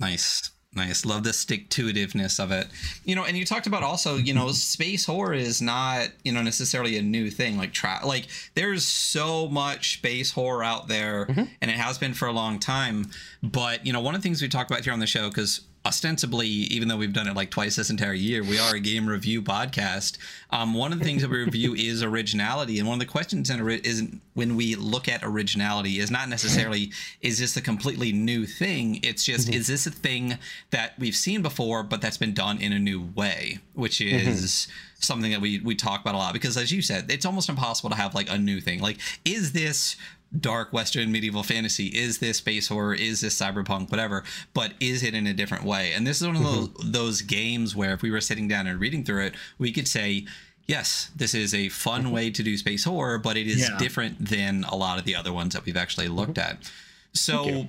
[0.00, 0.50] Nice.
[0.74, 1.04] Nice.
[1.04, 2.68] Love the stick to itiveness of it.
[3.04, 6.42] You know, and you talked about also, you know, space horror is not, you know,
[6.42, 7.58] necessarily a new thing.
[7.58, 11.44] Like tra- like there's so much space horror out there mm-hmm.
[11.60, 13.10] and it has been for a long time.
[13.42, 15.62] But, you know, one of the things we talk about here on the show, because
[15.86, 19.06] ostensibly, even though we've done it like twice this entire year, we are a game
[19.06, 20.18] review podcast.
[20.50, 23.50] Um, one of the things that we review is originality, and one of the questions
[23.50, 28.46] in is when we look at originality is not necessarily is this a completely new
[28.46, 29.00] thing.
[29.02, 29.58] It's just mm-hmm.
[29.58, 30.38] is this a thing
[30.70, 34.28] that we've seen before, but that's been done in a new way, which mm-hmm.
[34.28, 34.50] is.
[34.68, 37.48] Mm-hmm something that we we talk about a lot because as you said it's almost
[37.48, 39.96] impossible to have like a new thing like is this
[40.38, 45.14] dark western medieval fantasy is this space horror is this cyberpunk whatever but is it
[45.14, 46.92] in a different way and this is one of those, mm-hmm.
[46.92, 50.26] those games where if we were sitting down and reading through it we could say
[50.66, 52.12] yes this is a fun mm-hmm.
[52.12, 53.78] way to do space horror but it is yeah.
[53.78, 56.56] different than a lot of the other ones that we've actually looked mm-hmm.
[56.56, 56.70] at
[57.14, 57.66] so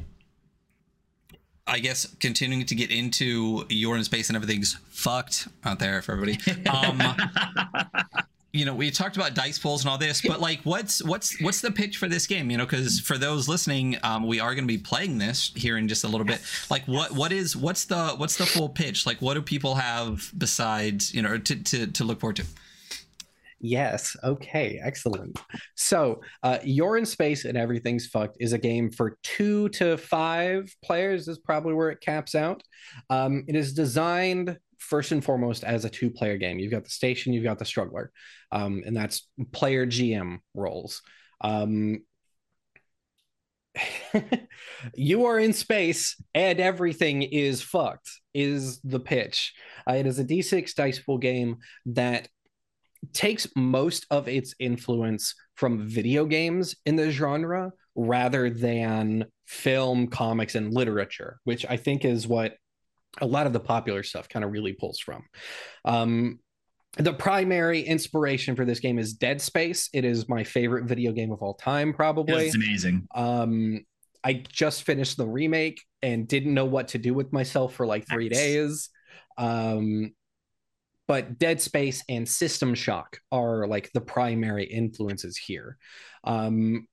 [1.66, 6.14] I guess continuing to get into you're in space and everything's fucked out there for
[6.14, 6.40] everybody.
[6.70, 7.02] Um,
[8.52, 11.62] you know we talked about dice pools and all this but like what's what's what's
[11.62, 14.64] the pitch for this game you know because for those listening um, we are going
[14.64, 17.86] to be playing this here in just a little bit like what what is what's
[17.86, 21.88] the what's the full pitch like what do people have besides you know to to,
[21.88, 22.46] to look forward to
[23.62, 24.16] Yes.
[24.24, 24.80] Okay.
[24.82, 25.38] Excellent.
[25.76, 30.74] So, uh, You're in Space and Everything's Fucked is a game for two to five
[30.82, 32.64] players, is probably where it caps out.
[33.10, 36.60] Um, it is designed first and foremost as a two player game.
[36.60, 38.12] You've got the station, you've got the struggler,
[38.52, 41.02] um, and that's player GM roles.
[41.42, 42.00] Um,
[44.96, 49.54] you are in space and everything is fucked is the pitch
[49.88, 52.28] uh, it is a d6 dice pool game that
[53.14, 60.56] takes most of its influence from video games in the genre rather than film comics
[60.56, 62.56] and literature which i think is what
[63.22, 65.24] a lot of the popular stuff kind of really pulls from.
[65.86, 66.40] Um,
[66.98, 69.90] the primary inspiration for this game is Dead Space.
[69.94, 72.48] It is my favorite video game of all time, probably.
[72.48, 73.08] It's amazing.
[73.14, 73.86] Um,
[74.24, 78.08] I just finished the remake and didn't know what to do with myself for like
[78.08, 78.90] three days.
[79.38, 80.14] Um,
[81.08, 85.78] but Dead Space and System Shock are like the primary influences here.
[86.24, 86.88] Um,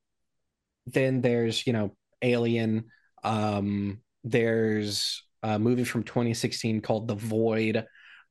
[0.87, 2.87] then there's, you know, Alien.
[3.25, 7.85] Um, there's a movie from 2016 called The Void.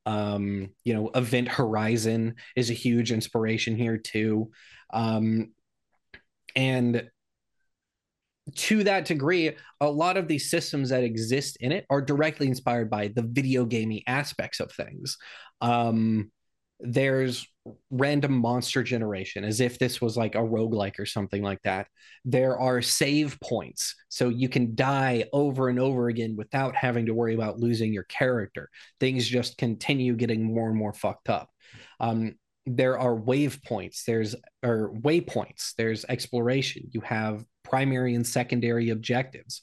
[0.06, 4.52] Um, you know, Event Horizon is a huge inspiration here too.
[4.94, 5.54] Um,
[6.56, 7.10] and
[8.56, 12.90] to that degree, a lot of these systems that exist in it are directly inspired
[12.90, 15.18] by the video gaming aspects of things.
[15.62, 16.32] Um,
[16.82, 17.48] there's
[17.90, 21.88] random monster generation as if this was like a roguelike or something like that.
[22.24, 27.14] There are save points, so you can die over and over again without having to
[27.14, 28.70] worry about losing your character.
[29.00, 31.50] Things just continue getting more and more fucked up.
[32.00, 36.90] Um, there are wave points, there's or waypoints, there's exploration.
[36.92, 39.62] You have primary and secondary objectives.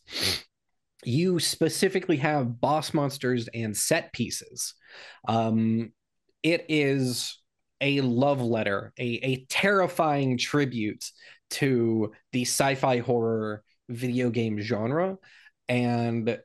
[1.05, 4.75] You specifically have boss monsters and set pieces.
[5.27, 5.93] Um,
[6.45, 7.42] it is
[7.83, 11.05] a love letter, a, a terrifying tribute
[11.51, 15.19] to the sci-fi horror video game genre.
[15.69, 16.39] And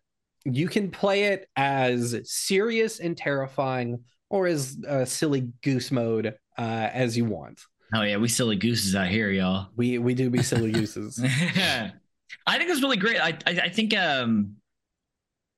[0.43, 6.89] you can play it as serious and terrifying or as uh, silly goose mode uh,
[6.91, 7.61] as you want.
[7.93, 9.69] Oh yeah, we silly gooses out here, y'all.
[9.77, 11.19] We we do be silly gooses.
[11.23, 13.19] I think it's really great.
[13.19, 14.57] I, I I think um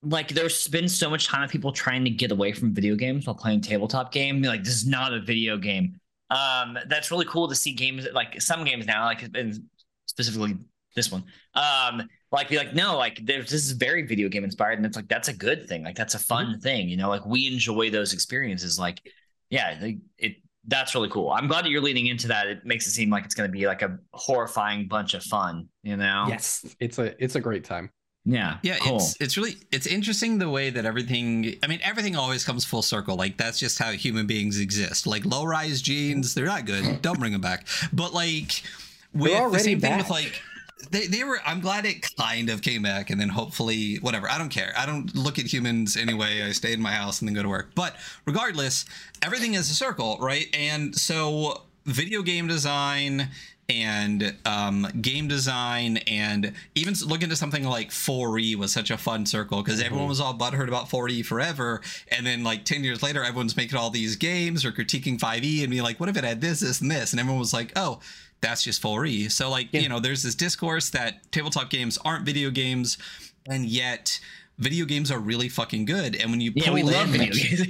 [0.01, 3.27] like there's been so much time of people trying to get away from video games
[3.27, 4.41] while playing tabletop game.
[4.41, 5.99] Like this is not a video game.
[6.29, 9.23] Um, that's really cool to see games like some games now, like
[10.05, 10.57] specifically
[10.95, 11.23] this one.
[11.55, 15.07] Um, like be like, no, like this is very video game inspired, and it's like
[15.07, 15.83] that's a good thing.
[15.83, 16.59] Like that's a fun mm-hmm.
[16.59, 17.09] thing, you know.
[17.09, 18.79] Like we enjoy those experiences.
[18.79, 19.01] Like
[19.49, 20.35] yeah, it
[20.67, 21.31] that's really cool.
[21.31, 22.47] I'm glad that you're leading into that.
[22.47, 25.67] It makes it seem like it's going to be like a horrifying bunch of fun,
[25.83, 26.25] you know?
[26.27, 27.89] Yes, it's a it's a great time.
[28.25, 28.57] Yeah.
[28.61, 28.97] Yeah, cool.
[28.97, 32.81] it's it's really it's interesting the way that everything I mean everything always comes full
[32.81, 33.15] circle.
[33.15, 35.07] Like that's just how human beings exist.
[35.07, 37.01] Like low rise genes, they're not good.
[37.01, 37.67] Don't bring them back.
[37.91, 38.61] But like
[39.13, 39.89] with the same back.
[39.89, 40.41] thing with like
[40.91, 44.37] they, they were i'm glad it kind of came back and then hopefully whatever i
[44.37, 47.35] don't care i don't look at humans anyway i stay in my house and then
[47.35, 48.85] go to work but regardless
[49.21, 53.29] everything is a circle right and so video game design
[53.69, 59.25] and um, game design and even look into something like 4e was such a fun
[59.25, 59.85] circle because mm-hmm.
[59.85, 61.81] everyone was all butthurt about 4e forever.
[62.11, 65.69] And then like 10 years later everyone's making all these games or critiquing 5e and
[65.69, 67.13] being like what if it had this this and this?
[67.13, 67.99] And everyone was like oh
[68.41, 69.81] that's just 4e so like yeah.
[69.81, 72.97] you know there's this discourse that tabletop games aren't video games
[73.49, 74.19] and yet
[74.57, 76.15] video games are really fucking good.
[76.15, 77.61] And when you yeah we love video games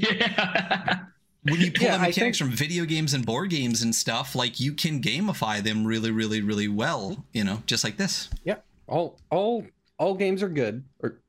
[1.51, 2.49] when you pull yeah, mechanics think...
[2.49, 6.41] from video games and board games and stuff, like you can gamify them really, really,
[6.41, 7.25] really well.
[7.33, 8.29] You know, just like this.
[8.43, 8.57] Yeah,
[8.87, 9.65] all all
[9.97, 10.83] all games are good.
[11.01, 11.19] Or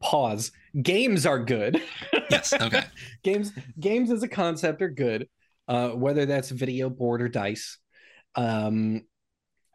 [0.00, 0.52] pause.
[0.80, 1.80] Games are good.
[2.30, 2.52] yes.
[2.52, 2.84] Okay.
[3.22, 5.28] games games as a concept are good,
[5.68, 7.78] uh, whether that's video, board, or dice.
[8.34, 9.02] Um,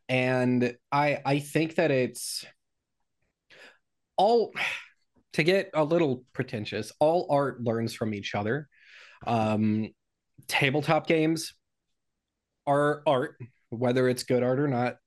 [0.08, 2.46] and I I think that it's
[4.18, 4.52] all
[5.34, 6.92] to get a little pretentious.
[7.00, 8.68] All art learns from each other
[9.28, 9.90] um,
[10.48, 11.54] tabletop games
[12.66, 13.36] are art,
[13.70, 14.98] whether it's good art or not,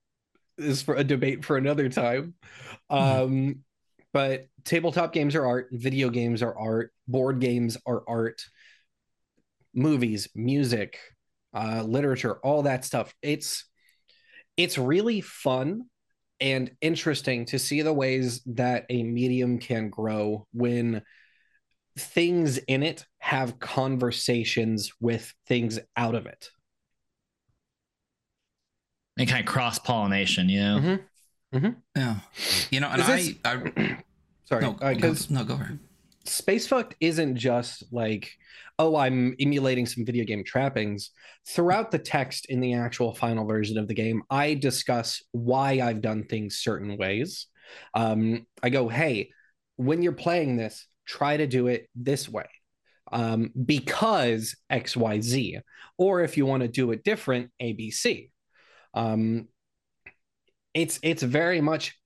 [0.58, 2.34] is for a debate for another time.
[2.90, 3.22] Mm-hmm.
[3.22, 3.58] Um,
[4.12, 8.42] but tabletop games are art, video games are art, board games are art,
[9.74, 10.98] movies, music,
[11.54, 13.14] uh, literature, all that stuff.
[13.22, 13.64] It's
[14.56, 15.84] it's really fun
[16.40, 21.02] and interesting to see the ways that a medium can grow when
[21.98, 26.50] things in it have conversations with things out of it.
[29.18, 30.78] And kind of cross pollination, you know?
[30.78, 31.56] Mm-hmm.
[31.56, 31.70] Mm-hmm.
[31.96, 32.16] Yeah.
[32.70, 33.98] You know, and this, I, I,
[34.44, 35.78] sorry, because no, uh, no, go ahead.
[36.24, 38.30] Space Fucked isn't just like,
[38.78, 41.10] oh, I'm emulating some video game trappings.
[41.48, 46.00] Throughout the text in the actual final version of the game, I discuss why I've
[46.00, 47.48] done things certain ways.
[47.94, 49.30] Um, I go, hey,
[49.76, 52.46] when you're playing this, try to do it this way
[53.12, 55.60] um, because XYZ.
[55.98, 58.30] Or if you want to do it different, ABC.
[58.94, 59.48] Um,
[60.74, 61.98] it's it's very much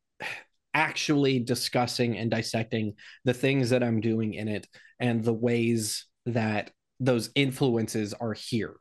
[0.74, 4.66] actually discussing and dissecting the things that I'm doing in it
[5.00, 8.74] and the ways that those influences are here.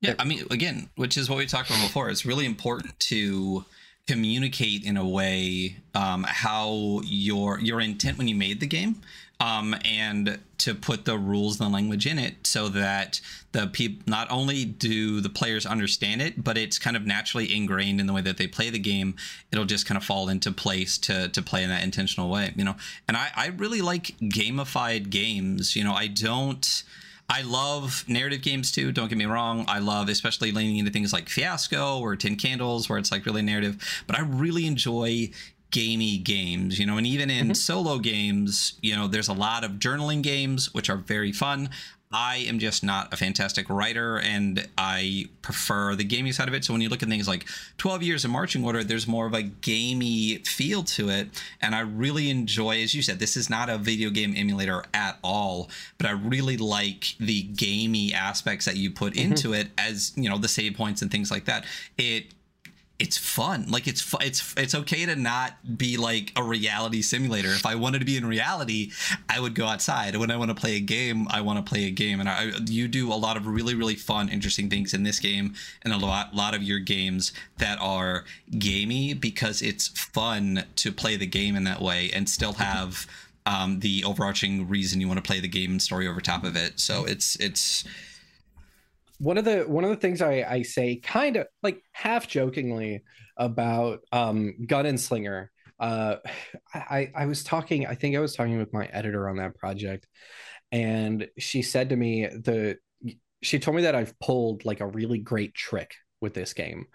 [0.00, 2.08] Yeah, I mean, again, which is what we talked about before.
[2.08, 3.64] It's really important to
[4.10, 9.00] communicate in a way um, how your your intent when you made the game
[9.38, 13.20] um, and to put the rules and the language in it so that
[13.52, 18.00] the people not only do the players understand it but it's kind of naturally ingrained
[18.00, 19.14] in the way that they play the game.
[19.52, 22.64] It'll just kind of fall into place to to play in that intentional way you
[22.64, 22.74] know?
[23.06, 25.94] And i i really like gamified games you know?
[25.94, 26.82] I don't
[27.30, 28.90] I love narrative games too.
[28.90, 29.64] Don't get me wrong.
[29.68, 33.40] I love especially leaning into things like Fiasco or Ten Candles, where it's like really
[33.40, 34.02] narrative.
[34.08, 35.30] But I really enjoy
[35.70, 37.54] gamey games, you know, and even in mm-hmm.
[37.54, 41.70] solo games, you know, there's a lot of journaling games which are very fun.
[42.12, 46.64] I am just not a fantastic writer and I prefer the gaming side of it.
[46.64, 47.46] So when you look at things like
[47.78, 51.28] 12 Years of Marching Order, there's more of a gamey feel to it.
[51.62, 55.18] And I really enjoy, as you said, this is not a video game emulator at
[55.22, 59.32] all, but I really like the gamey aspects that you put mm-hmm.
[59.32, 61.64] into it as, you know, the save points and things like that.
[61.96, 62.26] It
[63.00, 63.66] it's fun.
[63.68, 67.48] Like it's it's it's okay to not be like a reality simulator.
[67.48, 68.92] If I wanted to be in reality,
[69.28, 70.14] I would go outside.
[70.16, 72.20] When I want to play a game, I want to play a game.
[72.20, 75.54] And I, you do a lot of really really fun, interesting things in this game,
[75.82, 78.24] and a lot lot of your games that are
[78.58, 83.06] gamey because it's fun to play the game in that way and still have
[83.46, 86.54] um, the overarching reason you want to play the game and story over top of
[86.54, 86.78] it.
[86.78, 87.84] So it's it's
[89.20, 93.02] one of the one of the things I, I say kind of like half jokingly
[93.36, 95.50] about um, Gun and Slinger.
[95.78, 96.16] Uh,
[96.74, 97.86] I I was talking.
[97.86, 100.06] I think I was talking with my editor on that project,
[100.72, 102.78] and she said to me the
[103.42, 105.92] she told me that I've pulled like a really great trick
[106.22, 106.86] with this game,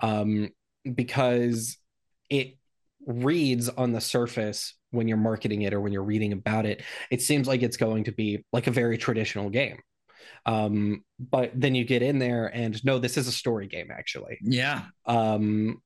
[0.00, 0.50] um,
[0.94, 1.76] because
[2.30, 2.56] it
[3.06, 6.82] reads on the surface when you're marketing it or when you're reading about it.
[7.10, 9.78] It seems like it's going to be like a very traditional game
[10.46, 14.38] um, but then you get in there and no, this is a story game actually.
[14.42, 14.82] Yeah.
[15.06, 15.80] Um,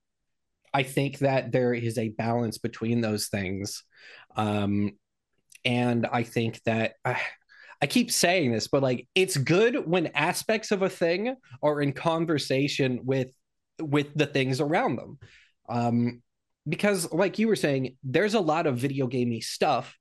[0.73, 3.85] I think that there is a balance between those things.
[4.37, 4.93] Um,
[5.65, 7.21] and I think that I,
[7.81, 11.93] I keep saying this, but like it's good when aspects of a thing are in
[11.93, 13.29] conversation with
[13.81, 15.19] with the things around them.
[15.69, 16.23] Um,
[16.69, 19.97] because like you were saying, there's a lot of video gamey stuff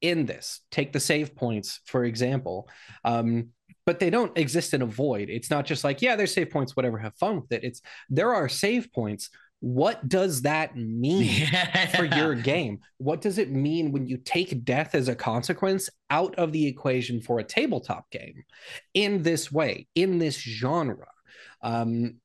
[0.00, 0.60] in this.
[0.70, 2.68] Take the save points, for example.
[3.04, 3.48] Um,
[3.88, 5.30] but they don't exist in a void.
[5.30, 7.64] It's not just like, yeah, there's save points, whatever, have fun with it.
[7.64, 7.80] It's
[8.10, 9.30] there are save points.
[9.60, 11.48] What does that mean
[11.96, 12.80] for your game?
[12.98, 17.22] What does it mean when you take death as a consequence out of the equation
[17.22, 18.44] for a tabletop game
[18.92, 21.08] in this way, in this genre?
[21.62, 22.16] Um,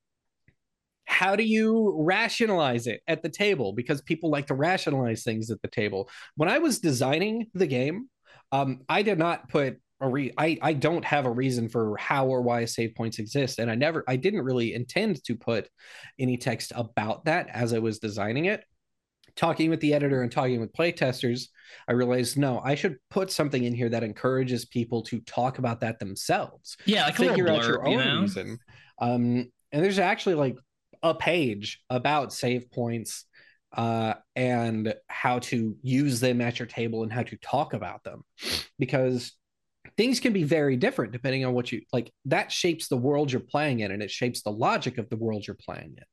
[1.05, 5.61] how do you rationalize it at the table because people like to rationalize things at
[5.61, 8.07] the table when i was designing the game
[8.53, 12.27] um, i did not put a re I, I don't have a reason for how
[12.27, 15.69] or why save points exist and i never i didn't really intend to put
[16.19, 18.63] any text about that as i was designing it.
[19.35, 21.47] Talking with the editor and talking with playtesters
[21.87, 25.79] i realized no i should put something in here that encourages people to talk about
[25.79, 26.77] that themselves.
[26.85, 28.21] Yeah like figure blurb, out your own you know?
[28.21, 28.59] reason.
[28.99, 30.57] Um, and there's actually like
[31.01, 33.25] a page about save points
[33.75, 38.23] uh, and how to use them at your table and how to talk about them.
[38.77, 39.33] Because
[39.97, 43.39] things can be very different depending on what you like that shapes the world you're
[43.39, 46.03] playing in and it shapes the logic of the world you're playing in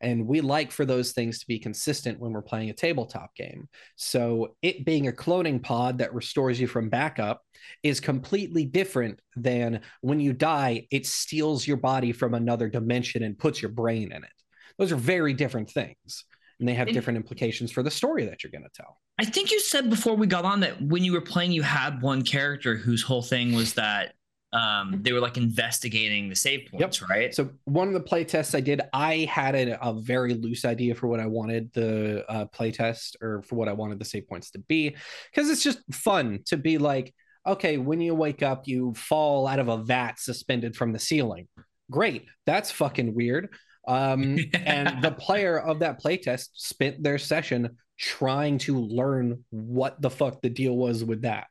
[0.00, 3.68] and we like for those things to be consistent when we're playing a tabletop game.
[3.96, 7.42] So it being a cloning pod that restores you from backup
[7.82, 13.38] is completely different than when you die, it steals your body from another dimension and
[13.38, 14.30] puts your brain in it.
[14.78, 16.24] Those are very different things.
[16.60, 18.98] And they have different implications for the story that you're going to tell.
[19.18, 22.00] I think you said before we got on that when you were playing, you had
[22.00, 24.14] one character whose whole thing was that
[24.52, 27.10] um, they were like investigating the save points, yep.
[27.10, 27.34] right?
[27.34, 30.94] So one of the play tests I did, I had a, a very loose idea
[30.94, 34.28] for what I wanted the uh, play test or for what I wanted the save
[34.28, 34.94] points to be,
[35.30, 37.12] because it's just fun to be like,
[37.44, 41.48] okay, when you wake up, you fall out of a vat suspended from the ceiling.
[41.90, 43.52] Great, that's fucking weird.
[43.86, 50.10] Um, and the player of that playtest spent their session trying to learn what the
[50.10, 51.46] fuck the deal was with that.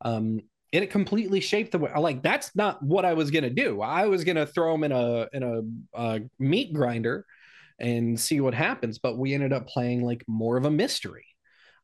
[0.00, 0.40] Um,
[0.72, 3.80] and it completely shaped the way like that's not what I was gonna do.
[3.80, 5.62] I was gonna throw them in a in a,
[5.94, 7.24] a meat grinder
[7.78, 11.24] and see what happens, but we ended up playing like more of a mystery.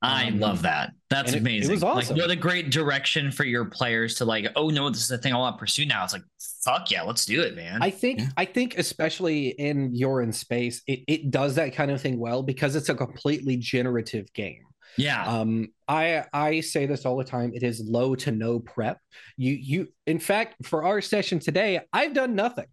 [0.03, 0.93] I um, love that.
[1.11, 1.71] That's amazing.
[1.71, 2.17] It was awesome.
[2.17, 5.19] Like, what a great direction for your players to like, oh no, this is the
[5.19, 6.05] thing I want to pursue now.
[6.05, 6.23] It's like,
[6.65, 7.83] fuck yeah, let's do it, man.
[7.83, 8.29] I think yeah.
[8.37, 12.43] I think especially in You're in Space, it, it does that kind of thing well
[12.43, 14.63] because it's a completely generative game.
[14.97, 15.25] Yeah.
[15.25, 17.53] Um, I I say this all the time.
[17.55, 18.99] It is low to no prep.
[19.37, 22.67] You you in fact for our session today, I've done nothing.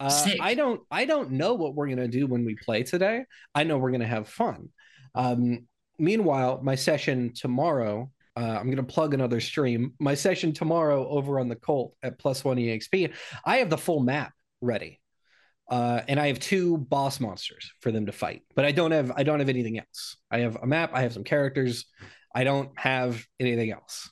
[0.00, 3.24] Uh, I don't I don't know what we're gonna do when we play today.
[3.54, 4.68] I know we're gonna have fun.
[5.14, 5.66] Um,
[5.98, 8.10] meanwhile, my session tomorrow.
[8.36, 9.94] Uh, I'm going to plug another stream.
[9.98, 13.12] My session tomorrow over on the Colt at plus one EXP.
[13.44, 15.00] I have the full map ready.
[15.68, 19.12] Uh, and I have two boss monsters for them to fight, but I don't have
[19.14, 20.16] I don't have anything else.
[20.30, 21.84] I have a map, I have some characters,
[22.34, 24.10] I don't have anything else.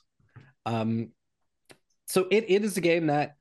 [0.67, 1.09] Um,
[2.07, 3.35] so it, it is a game that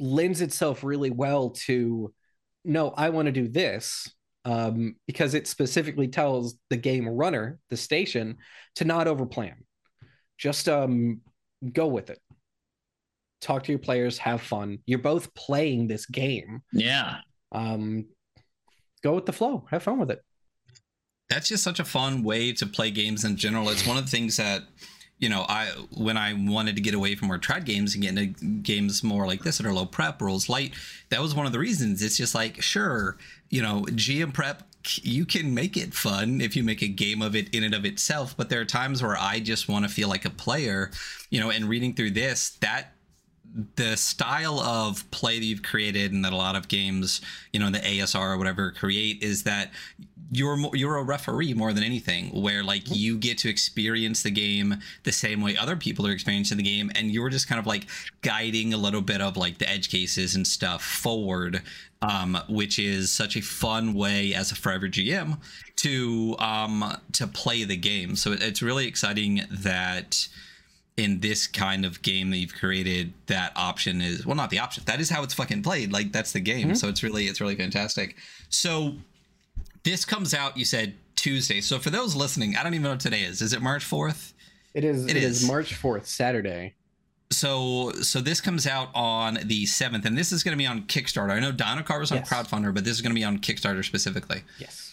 [0.00, 2.14] lends itself really well to
[2.64, 4.10] no, I want to do this
[4.48, 8.38] um, because it specifically tells the game runner, the station,
[8.76, 9.54] to not overplan.
[10.38, 11.20] Just um,
[11.72, 12.20] go with it
[13.40, 14.78] talk to your players, have fun.
[14.86, 16.62] You're both playing this game.
[16.72, 17.18] Yeah.
[17.52, 18.06] Um,
[19.02, 20.20] go with the flow, have fun with it.
[21.28, 23.68] That's just such a fun way to play games in general.
[23.68, 24.62] It's one of the things that
[25.18, 28.16] you know, I when I wanted to get away from more trad games and get
[28.16, 30.74] into games more like this that are low prep, rules light,
[31.10, 32.02] that was one of the reasons.
[32.02, 33.16] It's just like, sure,
[33.50, 34.62] you know, GM prep,
[35.02, 37.84] you can make it fun if you make a game of it in and of
[37.84, 38.36] itself.
[38.36, 40.90] But there are times where I just want to feel like a player,
[41.30, 42.92] you know, and reading through this, that
[43.76, 47.20] the style of play that you've created and that a lot of games,
[47.52, 49.70] you know, the OSR or whatever create is that
[50.30, 52.94] you're you're a referee more than anything where like mm-hmm.
[52.94, 56.90] you get to experience the game the same way other people are experiencing the game
[56.94, 57.86] and you're just kind of like
[58.20, 61.62] guiding a little bit of like the edge cases and stuff forward
[62.02, 65.38] um, which is such a fun way as a forever gm
[65.76, 70.28] to um, to play the game so it's really exciting that
[70.98, 74.82] in this kind of game that you've created, that option is well, not the option.
[74.86, 75.92] That is how it's fucking played.
[75.92, 76.66] Like that's the game.
[76.66, 76.74] Mm-hmm.
[76.74, 78.16] So it's really it's really fantastic.
[78.50, 78.96] So
[79.84, 80.56] this comes out.
[80.56, 81.60] You said Tuesday.
[81.60, 83.40] So for those listening, I don't even know what today is.
[83.40, 84.34] Is it March fourth?
[84.74, 85.04] It is.
[85.04, 85.42] It, it is.
[85.42, 86.74] is March fourth, Saturday.
[87.30, 90.82] So so this comes out on the seventh, and this is going to be on
[90.82, 91.30] Kickstarter.
[91.30, 92.28] I know Dino Car was on yes.
[92.28, 94.42] crowdfunder, but this is going to be on Kickstarter specifically.
[94.58, 94.87] Yes.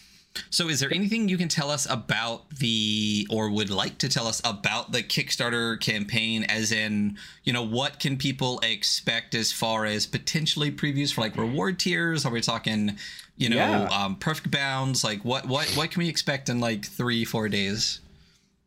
[0.50, 4.28] So, is there anything you can tell us about the, or would like to tell
[4.28, 6.44] us about the Kickstarter campaign?
[6.44, 11.38] As in, you know, what can people expect as far as potentially previews for like
[11.38, 12.26] reward tiers?
[12.26, 12.98] Are we talking,
[13.38, 13.88] you know, yeah.
[13.92, 15.04] um, perfect bounds?
[15.04, 18.02] Like, what what what can we expect in like three four days?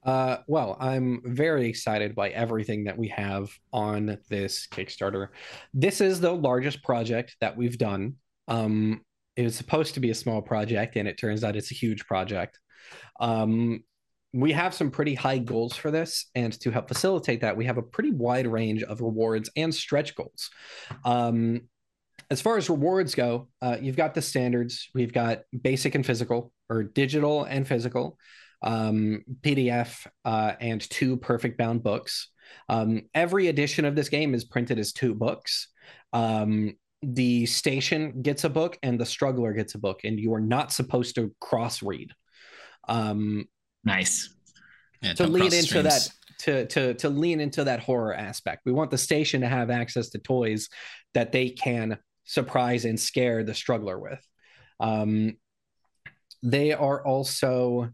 [0.04, 5.28] Uh, well, I'm very excited by everything that we have on this Kickstarter.
[5.74, 8.14] This is the largest project that we've done.
[8.46, 9.02] Um,
[9.38, 12.04] it was supposed to be a small project, and it turns out it's a huge
[12.06, 12.58] project.
[13.20, 13.84] Um,
[14.32, 17.78] we have some pretty high goals for this, and to help facilitate that, we have
[17.78, 20.50] a pretty wide range of rewards and stretch goals.
[21.04, 21.68] Um,
[22.32, 24.88] as far as rewards go, uh, you've got the standards.
[24.92, 28.18] We've got basic and physical, or digital and physical
[28.62, 32.28] um, PDF, uh, and two perfect bound books.
[32.68, 35.68] Um, every edition of this game is printed as two books.
[36.12, 40.40] Um, the station gets a book and the struggler gets a book, and you are
[40.40, 42.12] not supposed to cross read.
[42.88, 43.46] Um,
[43.84, 44.34] nice.
[45.02, 45.84] Yeah, to lean into streams.
[45.84, 48.62] that to to to lean into that horror aspect.
[48.64, 50.68] We want the station to have access to toys
[51.14, 54.20] that they can surprise and scare the struggler with.
[54.80, 55.36] Um,
[56.42, 57.90] they are also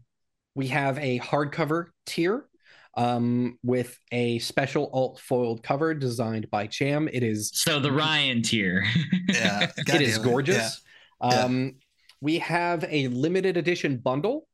[0.55, 2.47] we have a hardcover tier
[2.95, 7.09] um, with a special alt foiled cover designed by Jam.
[7.11, 8.85] It is so the Ryan tier.
[9.27, 10.81] yeah, it is gorgeous.
[11.21, 11.27] Yeah.
[11.27, 11.71] Um, yeah.
[12.21, 14.47] We have a limited edition bundle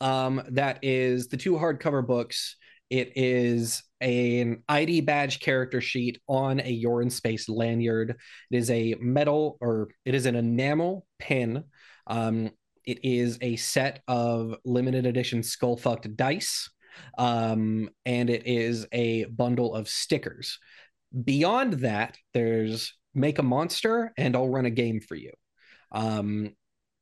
[0.00, 2.56] um, that is the two hardcover books.
[2.90, 8.16] It is an ID badge character sheet on a You're in Space lanyard.
[8.50, 11.64] It is a metal or it is an enamel pin.
[12.06, 12.50] Um,
[12.84, 16.68] it is a set of limited edition skull fucked dice,
[17.18, 20.58] um, and it is a bundle of stickers.
[21.24, 25.32] Beyond that, there's make a monster, and I'll run a game for you.
[25.92, 26.54] Um,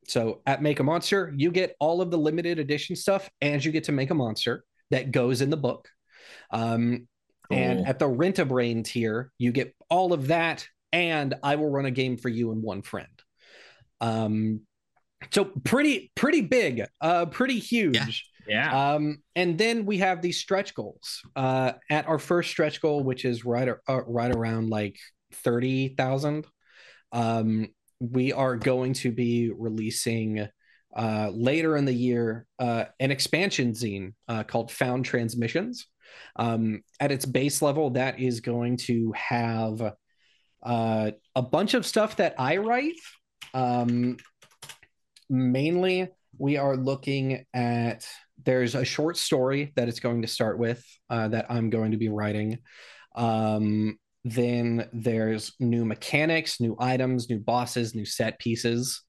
[0.06, 3.72] so at Make a Monster, you get all of the limited edition stuff, and you
[3.72, 5.88] get to make a monster that goes in the book.
[6.50, 7.08] Um,
[7.48, 7.58] cool.
[7.58, 11.70] And at the Rent a Brain tier, you get all of that, and I will
[11.70, 13.22] run a game for you and one friend.
[14.00, 14.62] Um,
[15.30, 18.06] so pretty pretty big uh pretty huge yeah.
[18.46, 18.94] Yeah.
[18.94, 21.22] Um, and then we have these stretch goals.
[21.36, 24.96] Uh, at our first stretch goal, which is right uh, right around like
[25.32, 26.46] thirty thousand,
[27.12, 27.68] um,
[28.00, 30.48] we are going to be releasing
[30.96, 35.86] uh, later in the year uh, an expansion zine uh, called Found Transmissions.
[36.36, 39.94] Um, at its base level, that is going to have
[40.62, 42.98] uh, a bunch of stuff that I write.
[43.54, 44.18] Um,
[45.28, 48.06] mainly we are looking at
[48.44, 51.96] there's a short story that it's going to start with uh, that i'm going to
[51.96, 52.58] be writing.
[53.14, 59.02] Um, then there's new mechanics new items new bosses new set pieces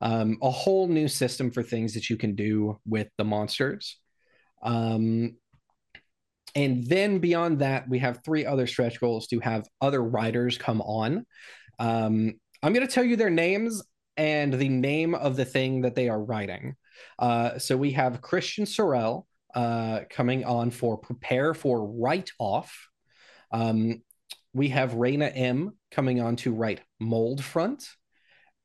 [0.00, 3.98] um, a whole new system for things that you can do with the monsters.
[4.62, 5.36] Um,
[6.54, 10.80] and then beyond that we have three other stretch goals to have other writers come
[10.82, 11.26] on.
[11.78, 13.82] Um, i'm going to tell you their names
[14.16, 16.74] and the name of the thing that they are writing.
[17.18, 19.24] Uh, so we have Christian Sorrell
[19.54, 22.88] uh, coming on for Prepare for Write Off.
[23.52, 24.02] Um,
[24.52, 27.88] we have Raina M coming on to write Mold Front.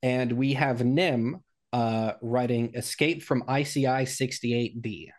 [0.02, 5.10] And we have Nim uh, writing Escape from ICI 68D.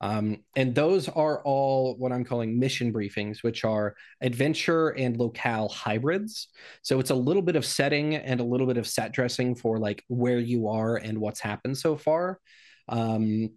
[0.00, 5.68] Um, and those are all what I'm calling mission briefings, which are adventure and locale
[5.68, 6.48] hybrids.
[6.82, 9.78] So it's a little bit of setting and a little bit of set dressing for
[9.78, 12.40] like where you are and what's happened so far.
[12.88, 13.50] Um,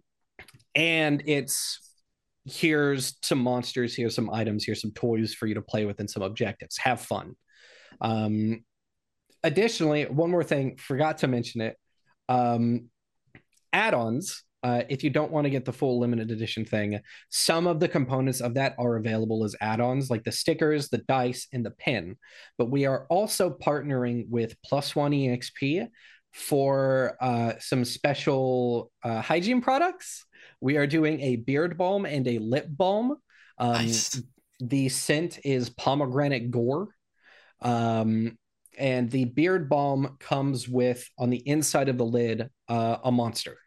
[0.74, 1.80] and it's
[2.44, 6.10] here's some monsters, here's some items, here's some toys for you to play with and
[6.10, 6.76] some objectives.
[6.76, 7.36] Have fun.
[8.02, 8.64] Um,
[9.42, 11.76] additionally, one more thing, forgot to mention it.
[12.28, 12.90] Um,
[13.72, 16.98] add-ons uh, if you don't want to get the full limited edition thing,
[17.28, 20.98] some of the components of that are available as add ons, like the stickers, the
[21.06, 22.16] dice, and the pin.
[22.56, 25.88] But we are also partnering with Plus One EXP
[26.32, 30.24] for uh, some special uh, hygiene products.
[30.62, 33.16] We are doing a beard balm and a lip balm.
[33.58, 34.22] Um, nice.
[34.60, 36.88] The scent is pomegranate gore.
[37.60, 38.38] Um,
[38.78, 43.58] and the beard balm comes with on the inside of the lid uh, a monster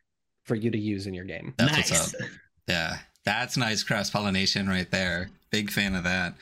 [0.48, 1.54] for you to use in your game.
[1.58, 1.92] That's nice.
[1.92, 2.30] what's up.
[2.68, 5.30] Yeah, that's nice cross pollination right there.
[5.52, 6.34] Big fan of that.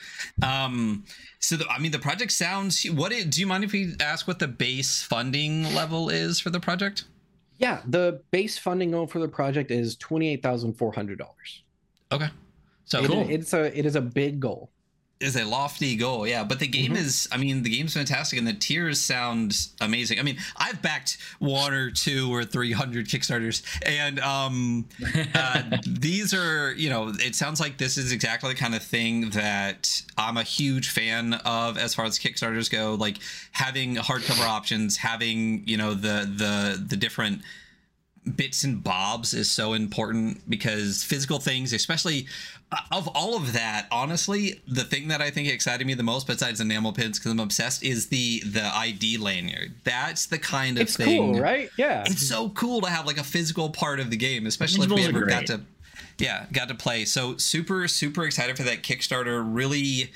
[0.42, 1.04] Um,
[1.38, 2.84] so the, I mean, the project sounds.
[2.84, 6.50] What it, do you mind if we ask what the base funding level is for
[6.50, 7.04] the project?
[7.58, 11.62] Yeah, the base funding goal for the project is twenty eight thousand four hundred dollars.
[12.12, 12.28] Okay,
[12.84, 13.26] so it, cool.
[13.28, 14.70] it's a it is a big goal.
[15.18, 17.04] Is a lofty goal yeah but the game mm-hmm.
[17.04, 21.16] is i mean the game's fantastic and the tiers sound amazing i mean i've backed
[21.38, 24.86] one or two or 300 kickstarters and um
[25.34, 29.30] uh, these are you know it sounds like this is exactly the kind of thing
[29.30, 33.16] that i'm a huge fan of as far as kickstarters go like
[33.52, 37.40] having hardcover options having you know the the the different
[38.34, 42.26] bits and bobs is so important because physical things, especially
[42.72, 46.26] uh, of all of that, honestly, the thing that I think excited me the most,
[46.26, 49.74] besides enamel pins, because I'm obsessed, is the the ID lanyard.
[49.84, 51.34] That's the kind of it's thing.
[51.34, 51.70] cool, right?
[51.78, 54.92] Yeah, it's so cool to have like a physical part of the game, especially if
[54.92, 55.60] we ever got to,
[56.18, 57.04] yeah, got to play.
[57.04, 59.44] So super super excited for that Kickstarter.
[59.46, 60.10] Really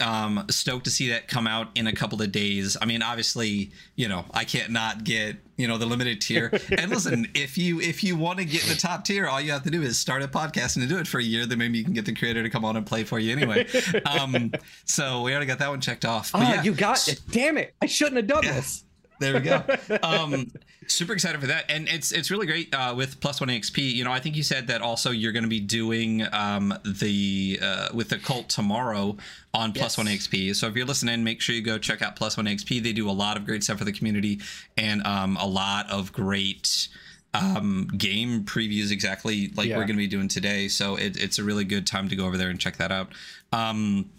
[0.00, 2.76] um, stoked to see that come out in a couple of days.
[2.80, 6.50] I mean, obviously, you know, I can't not get you know the limited tier.
[6.78, 9.62] and listen, if you if you want to get the top tier, all you have
[9.64, 11.46] to do is start a podcast and do it for a year.
[11.46, 13.66] Then maybe you can get the creator to come on and play for you anyway.
[14.06, 14.52] Um,
[14.84, 16.30] so we already got that one checked off.
[16.34, 16.62] oh, yeah.
[16.62, 17.20] you got it!
[17.30, 17.74] Damn it!
[17.80, 18.54] I shouldn't have done yeah.
[18.54, 18.84] this.
[19.18, 19.62] There we go.
[20.02, 20.50] Um,
[20.86, 23.94] super excited for that, and it's it's really great uh, with plus one XP.
[23.94, 27.58] You know, I think you said that also you're going to be doing um, the
[27.62, 29.16] uh, with the cult tomorrow
[29.54, 29.98] on plus yes.
[29.98, 30.54] one XP.
[30.54, 32.82] So if you're listening, make sure you go check out plus one XP.
[32.82, 34.40] They do a lot of great stuff for the community
[34.76, 36.88] and um, a lot of great
[37.34, 39.76] um, game previews, exactly like yeah.
[39.76, 40.68] we're going to be doing today.
[40.68, 43.08] So it, it's a really good time to go over there and check that out.
[43.52, 44.10] Um,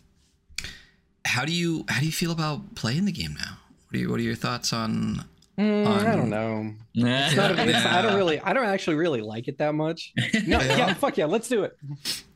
[1.26, 3.57] how do you how do you feel about playing the game now?
[3.88, 5.24] What are, you, what are your thoughts on?
[5.58, 6.06] Mm, on...
[6.06, 6.74] I don't know.
[6.94, 8.40] It's not a, it's, I don't really.
[8.42, 10.14] I don't actually really like it that much.
[10.18, 10.24] No,
[10.60, 10.78] yeah.
[10.78, 11.78] yeah, fuck yeah, let's do it.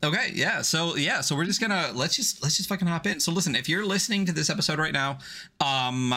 [0.02, 0.62] Okay, yeah.
[0.62, 3.20] So yeah, so we're just gonna let's just let's just fucking hop in.
[3.20, 5.18] So listen, if you're listening to this episode right now,
[5.60, 6.14] um,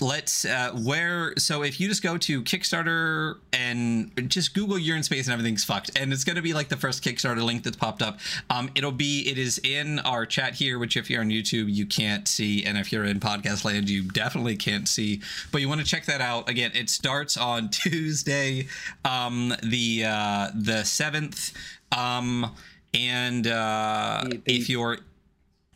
[0.00, 5.26] let's uh, where so if you just go to kickstarter and just google in space
[5.26, 5.90] and everything's fucked.
[5.98, 8.18] And it's going to be like the first kickstarter link that's popped up.
[8.48, 11.86] Um it'll be it is in our chat here which if you're on youtube you
[11.86, 12.64] can't see.
[12.64, 15.20] And if you're in podcast land you definitely can't see.
[15.52, 16.48] But you want to check that out.
[16.48, 18.66] Again it starts on tuesday
[19.04, 21.52] um the uh the 7th
[21.96, 22.54] um
[22.94, 24.98] and uh the, the, if you're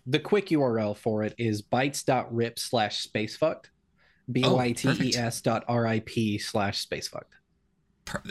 [0.07, 3.67] the quick url for it is bytes.rip slash spacefucked
[4.31, 7.23] B-Y-T-E-S dot R-I-P slash spacefucked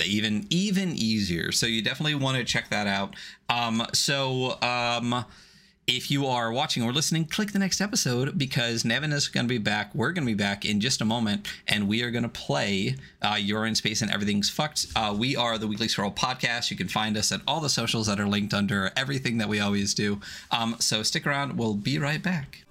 [0.06, 3.16] even even easier so you definitely want to check that out
[3.50, 5.26] um so um
[5.88, 9.50] if you are watching or listening, click the next episode because Nevyn is going to
[9.50, 9.94] be back.
[9.94, 12.96] We're going to be back in just a moment, and we are going to play
[13.22, 14.88] uh, You're in Space and Everything's Fucked.
[14.96, 16.72] Uh, we are the Weekly Scroll podcast.
[16.72, 19.60] You can find us at all the socials that are linked under everything that we
[19.60, 20.22] always do.
[20.52, 21.58] Um, so stick around.
[21.58, 22.62] We'll be right back.